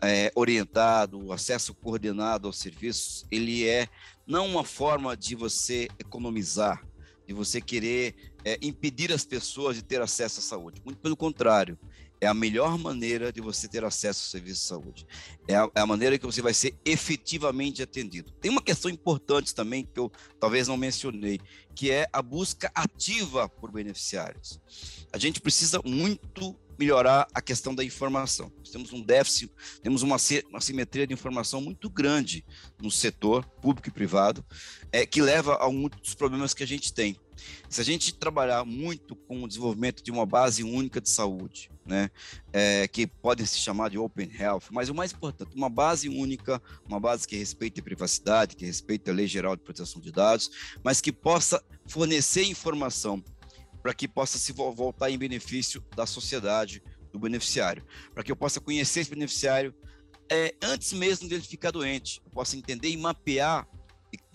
é, 0.01 0.31
orientado, 0.35 1.23
o 1.23 1.33
acesso 1.33 1.73
coordenado 1.73 2.47
aos 2.47 2.57
serviços, 2.57 3.25
ele 3.29 3.67
é 3.67 3.87
não 4.25 4.47
uma 4.47 4.63
forma 4.63 5.15
de 5.15 5.35
você 5.35 5.87
economizar, 5.99 6.85
de 7.27 7.33
você 7.33 7.59
querer 7.59 8.15
é, 8.43 8.57
impedir 8.61 9.11
as 9.11 9.25
pessoas 9.25 9.75
de 9.75 9.83
ter 9.83 10.01
acesso 10.01 10.39
à 10.39 10.43
saúde. 10.43 10.81
Muito 10.83 10.99
pelo 10.99 11.17
contrário, 11.17 11.77
é 12.21 12.27
a 12.27 12.33
melhor 12.33 12.77
maneira 12.77 13.31
de 13.31 13.41
você 13.41 13.67
ter 13.67 13.83
acesso 13.83 14.25
ao 14.25 14.31
serviço 14.31 14.61
de 14.61 14.67
saúde. 14.67 15.07
É 15.47 15.55
a, 15.55 15.69
é 15.75 15.79
a, 15.81 15.85
maneira 15.85 16.17
que 16.17 16.25
você 16.25 16.41
vai 16.41 16.53
ser 16.53 16.75
efetivamente 16.83 17.81
atendido. 17.81 18.31
Tem 18.41 18.51
uma 18.51 18.61
questão 18.61 18.91
importante 18.91 19.55
também 19.55 19.85
que 19.85 19.99
eu 19.99 20.11
talvez 20.39 20.67
não 20.67 20.77
mencionei, 20.77 21.39
que 21.75 21.91
é 21.91 22.07
a 22.11 22.21
busca 22.21 22.71
ativa 22.75 23.47
por 23.47 23.71
beneficiários. 23.71 24.59
A 25.13 25.17
gente 25.17 25.39
precisa 25.39 25.79
muito 25.85 26.55
melhorar 26.79 27.27
a 27.33 27.41
questão 27.41 27.75
da 27.75 27.83
informação. 27.83 28.51
Nós 28.57 28.69
temos 28.69 28.93
um 28.93 29.01
déficit, 29.01 29.51
temos 29.83 30.01
uma, 30.01 30.15
uma 30.49 30.61
simetria 30.61 31.05
de 31.05 31.13
informação 31.13 31.59
muito 31.59 31.89
grande 31.89 32.45
no 32.81 32.89
setor 32.89 33.45
público 33.61 33.89
e 33.89 33.91
privado, 33.91 34.45
é, 34.89 35.05
que 35.05 35.21
leva 35.21 35.57
a 35.57 35.69
muitos 35.69 36.15
problemas 36.15 36.53
que 36.53 36.63
a 36.63 36.67
gente 36.67 36.93
tem. 36.93 37.19
Se 37.67 37.81
a 37.81 37.83
gente 37.83 38.13
trabalhar 38.13 38.65
muito 38.65 39.15
com 39.15 39.43
o 39.43 39.47
desenvolvimento 39.47 40.03
de 40.03 40.11
uma 40.11 40.25
base 40.25 40.63
única 40.63 40.99
de 40.99 41.09
saúde, 41.09 41.71
né, 41.85 42.09
é, 42.53 42.87
que 42.87 43.07
podem 43.07 43.45
se 43.45 43.57
chamar 43.57 43.89
de 43.89 43.97
Open 43.97 44.31
Health, 44.31 44.63
mas 44.71 44.89
o 44.89 44.95
mais 44.95 45.11
importante, 45.11 45.55
uma 45.55 45.69
base 45.69 46.07
única, 46.09 46.61
uma 46.87 46.99
base 46.99 47.27
que 47.27 47.35
respeite 47.35 47.79
a 47.79 47.83
privacidade, 47.83 48.55
que 48.55 48.65
respeite 48.65 49.09
a 49.09 49.13
Lei 49.13 49.27
Geral 49.27 49.55
de 49.55 49.63
Proteção 49.63 50.01
de 50.01 50.11
Dados, 50.11 50.49
mas 50.83 51.01
que 51.01 51.11
possa 51.11 51.63
fornecer 51.87 52.43
informação 52.43 53.23
para 53.81 53.93
que 53.93 54.07
possa 54.07 54.37
se 54.37 54.51
voltar 54.51 55.09
em 55.09 55.17
benefício 55.17 55.83
da 55.95 56.05
sociedade, 56.05 56.83
do 57.11 57.17
beneficiário, 57.17 57.83
para 58.13 58.23
que 58.23 58.31
eu 58.31 58.35
possa 58.35 58.59
conhecer 58.59 58.99
esse 58.99 59.09
beneficiário 59.09 59.73
é, 60.31 60.53
antes 60.61 60.93
mesmo 60.93 61.27
dele 61.27 61.41
ficar 61.41 61.71
doente, 61.71 62.21
eu 62.23 62.31
possa 62.31 62.55
entender 62.55 62.89
e 62.89 62.97
mapear 62.97 63.67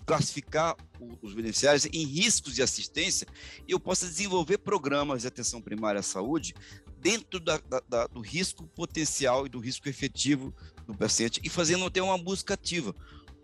classificar 0.05 0.77
os 1.23 1.33
beneficiários 1.33 1.87
em 1.87 2.05
riscos 2.05 2.55
de 2.55 2.63
assistência 2.63 3.27
e 3.67 3.73
eu 3.73 3.81
possa 3.81 4.07
desenvolver 4.07 4.59
programas 4.59 5.23
de 5.23 5.29
atenção 5.29 5.61
primária 5.61 6.01
à 6.01 6.03
saúde 6.03 6.55
dentro 6.99 7.41
da, 7.41 7.61
da, 7.89 8.07
do 8.07 8.21
risco 8.21 8.67
potencial 8.69 9.47
e 9.47 9.49
do 9.49 9.59
risco 9.59 9.89
efetivo 9.89 10.55
do 10.87 10.95
paciente 10.95 11.41
e 11.43 11.49
fazendo 11.49 11.85
até 11.85 12.03
uma 12.03 12.19
busca 12.19 12.55
ativa. 12.55 12.95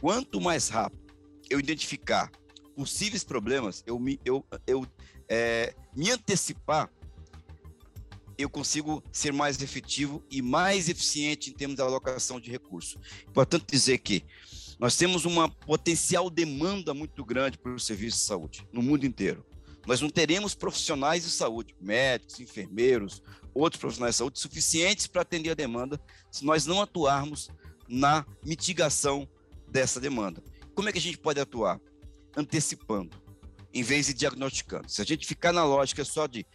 Quanto 0.00 0.40
mais 0.40 0.68
rápido 0.68 1.14
eu 1.48 1.58
identificar 1.58 2.30
possíveis 2.74 3.24
problemas, 3.24 3.82
eu 3.86 3.98
me, 3.98 4.18
eu, 4.24 4.44
eu, 4.66 4.86
é, 5.28 5.74
me 5.94 6.10
antecipar, 6.10 6.90
eu 8.38 8.48
consigo 8.48 9.02
ser 9.12 9.32
mais 9.32 9.60
efetivo 9.60 10.24
e 10.30 10.40
mais 10.40 10.88
eficiente 10.88 11.50
em 11.50 11.52
termos 11.52 11.76
da 11.76 11.84
alocação 11.84 12.40
de 12.40 12.50
recursos. 12.50 12.98
Importante 13.28 13.66
dizer 13.66 13.98
que 13.98 14.24
nós 14.80 14.96
temos 14.96 15.26
uma 15.26 15.46
potencial 15.46 16.30
demanda 16.30 16.94
muito 16.94 17.22
grande 17.22 17.58
para 17.58 17.70
o 17.70 17.78
serviço 17.78 18.16
de 18.16 18.22
saúde 18.22 18.66
no 18.72 18.80
mundo 18.80 19.04
inteiro. 19.04 19.44
Nós 19.86 20.00
não 20.00 20.08
teremos 20.08 20.54
profissionais 20.54 21.24
de 21.24 21.30
saúde, 21.30 21.76
médicos, 21.78 22.40
enfermeiros, 22.40 23.22
outros 23.52 23.78
profissionais 23.78 24.14
de 24.14 24.18
saúde 24.18 24.40
suficientes 24.40 25.06
para 25.06 25.20
atender 25.20 25.50
a 25.50 25.54
demanda 25.54 26.00
se 26.30 26.46
nós 26.46 26.64
não 26.64 26.80
atuarmos 26.80 27.50
na 27.86 28.24
mitigação 28.42 29.28
dessa 29.68 30.00
demanda. 30.00 30.42
Como 30.74 30.88
é 30.88 30.92
que 30.92 30.98
a 30.98 31.02
gente 31.02 31.18
pode 31.18 31.38
atuar? 31.38 31.78
Antecipando, 32.34 33.22
em 33.74 33.82
vez 33.82 34.06
de 34.06 34.14
diagnosticando. 34.14 34.88
Se 34.88 35.02
a 35.02 35.04
gente 35.04 35.26
ficar 35.26 35.52
na 35.52 35.62
lógica 35.62 36.06
só 36.06 36.26
de 36.26 36.46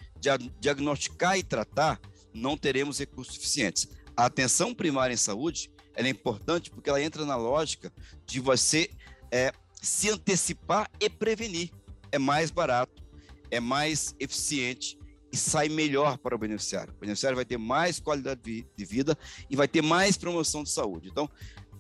diagnosticar 0.60 1.38
e 1.38 1.44
tratar, 1.44 2.00
não 2.34 2.58
teremos 2.58 2.98
recursos 2.98 3.36
suficientes. 3.36 3.88
A 4.18 4.26
atenção 4.26 4.74
primária 4.74 5.14
em 5.14 5.18
saúde 5.18 5.70
ela 5.96 6.08
é 6.08 6.12
importante 6.12 6.70
porque 6.70 6.90
ela 6.90 7.02
entra 7.02 7.26
na 7.26 7.36
lógica 7.36 7.92
de 8.26 8.40
você 8.40 8.90
é, 9.32 9.54
se 9.82 10.10
antecipar 10.10 10.90
e 11.00 11.10
prevenir. 11.10 11.72
É 12.12 12.20
mais 12.20 12.52
barato, 12.52 13.04
é 13.50 13.60
mais 13.60 14.16
eficiente 14.20 14.98
e 15.32 15.38
sai 15.38 15.68
melhor 15.68 16.18
para 16.18 16.36
o 16.36 16.38
beneficiário. 16.38 16.94
O 16.94 17.00
beneficiário 17.00 17.36
vai 17.36 17.46
ter 17.46 17.58
mais 17.58 18.00
qualidade 18.00 18.42
de 18.42 18.86
vida 18.86 19.18
e 19.50 19.56
vai 19.56 19.68
ter 19.68 19.82
mais 19.82 20.18
promoção 20.18 20.64
de 20.64 20.70
saúde. 20.70 21.10
Então, 21.10 21.30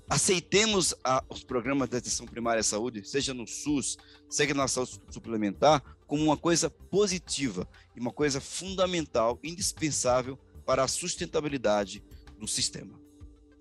aceitemos 0.09 0.93
a, 1.03 1.23
os 1.29 1.43
programas 1.43 1.89
de 1.89 1.97
atenção 1.97 2.25
primária 2.25 2.59
à 2.59 2.63
saúde, 2.63 3.07
seja 3.07 3.33
no 3.33 3.47
SUS, 3.47 3.97
seja 4.29 4.53
na 4.53 4.67
saúde 4.67 4.99
suplementar, 5.09 5.81
como 6.05 6.23
uma 6.23 6.37
coisa 6.37 6.69
positiva 6.69 7.67
e 7.95 7.99
uma 7.99 8.11
coisa 8.11 8.39
fundamental, 8.39 9.39
indispensável 9.43 10.37
para 10.65 10.83
a 10.83 10.87
sustentabilidade 10.87 12.03
do 12.37 12.47
sistema. 12.47 13.04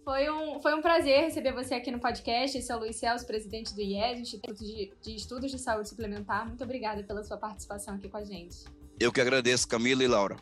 Foi 0.04 0.30
um, 0.30 0.60
foi 0.60 0.74
um 0.74 0.82
prazer 0.82 1.24
receber 1.24 1.52
você 1.52 1.74
aqui 1.74 1.90
no 1.90 1.98
podcast. 1.98 2.58
Esse 2.58 2.70
é 2.70 2.76
o 2.76 2.78
Luiz 2.78 2.96
Celso, 2.96 3.26
presidente 3.26 3.74
do 3.74 3.80
IES, 3.80 4.20
Instituto 4.20 4.62
de, 4.62 4.92
de 5.00 5.16
Estudos 5.16 5.50
de 5.50 5.58
Saúde 5.58 5.88
Suplementar. 5.88 6.46
Muito 6.46 6.62
obrigada 6.62 7.02
pela 7.02 7.24
sua 7.24 7.38
participação 7.38 7.94
aqui 7.94 8.06
com 8.10 8.18
a 8.18 8.24
gente. 8.24 8.64
Eu 9.00 9.10
que 9.10 9.18
agradeço, 9.18 9.66
Camila 9.66 10.04
e 10.04 10.06
Laura. 10.06 10.36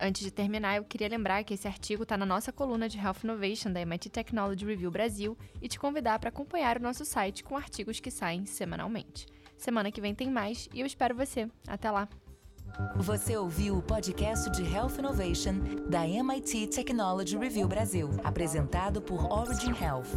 Antes 0.00 0.22
de 0.22 0.30
terminar, 0.30 0.78
eu 0.78 0.84
queria 0.84 1.08
lembrar 1.08 1.44
que 1.44 1.52
esse 1.52 1.68
artigo 1.68 2.04
está 2.04 2.16
na 2.16 2.24
nossa 2.24 2.50
coluna 2.50 2.88
de 2.88 2.98
Health 2.98 3.18
Innovation 3.22 3.70
da 3.70 3.82
MIT 3.82 4.08
Technology 4.08 4.64
Review 4.64 4.90
Brasil 4.90 5.36
e 5.60 5.68
te 5.68 5.78
convidar 5.78 6.18
para 6.18 6.30
acompanhar 6.30 6.78
o 6.78 6.82
nosso 6.82 7.04
site 7.04 7.44
com 7.44 7.54
artigos 7.54 8.00
que 8.00 8.10
saem 8.10 8.46
semanalmente. 8.46 9.26
Semana 9.58 9.92
que 9.92 10.00
vem 10.00 10.14
tem 10.14 10.30
mais 10.30 10.70
e 10.72 10.80
eu 10.80 10.86
espero 10.86 11.14
você. 11.14 11.48
Até 11.68 11.90
lá! 11.90 12.08
Você 12.96 13.36
ouviu 13.36 13.76
o 13.76 13.82
podcast 13.82 14.50
de 14.50 14.62
Health 14.62 14.98
Innovation 14.98 15.54
da 15.88 16.06
MIT 16.06 16.68
Technology 16.68 17.36
Review 17.36 17.68
Brasil, 17.68 18.10
apresentado 18.24 19.02
por 19.02 19.30
Origin 19.30 19.74
Health. 19.80 20.08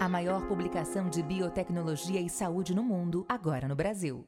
A 0.00 0.08
maior 0.08 0.42
publicação 0.46 1.08
de 1.08 1.22
biotecnologia 1.22 2.20
e 2.20 2.28
saúde 2.28 2.74
no 2.74 2.82
mundo, 2.82 3.24
agora 3.28 3.68
no 3.68 3.76
Brasil. 3.76 4.26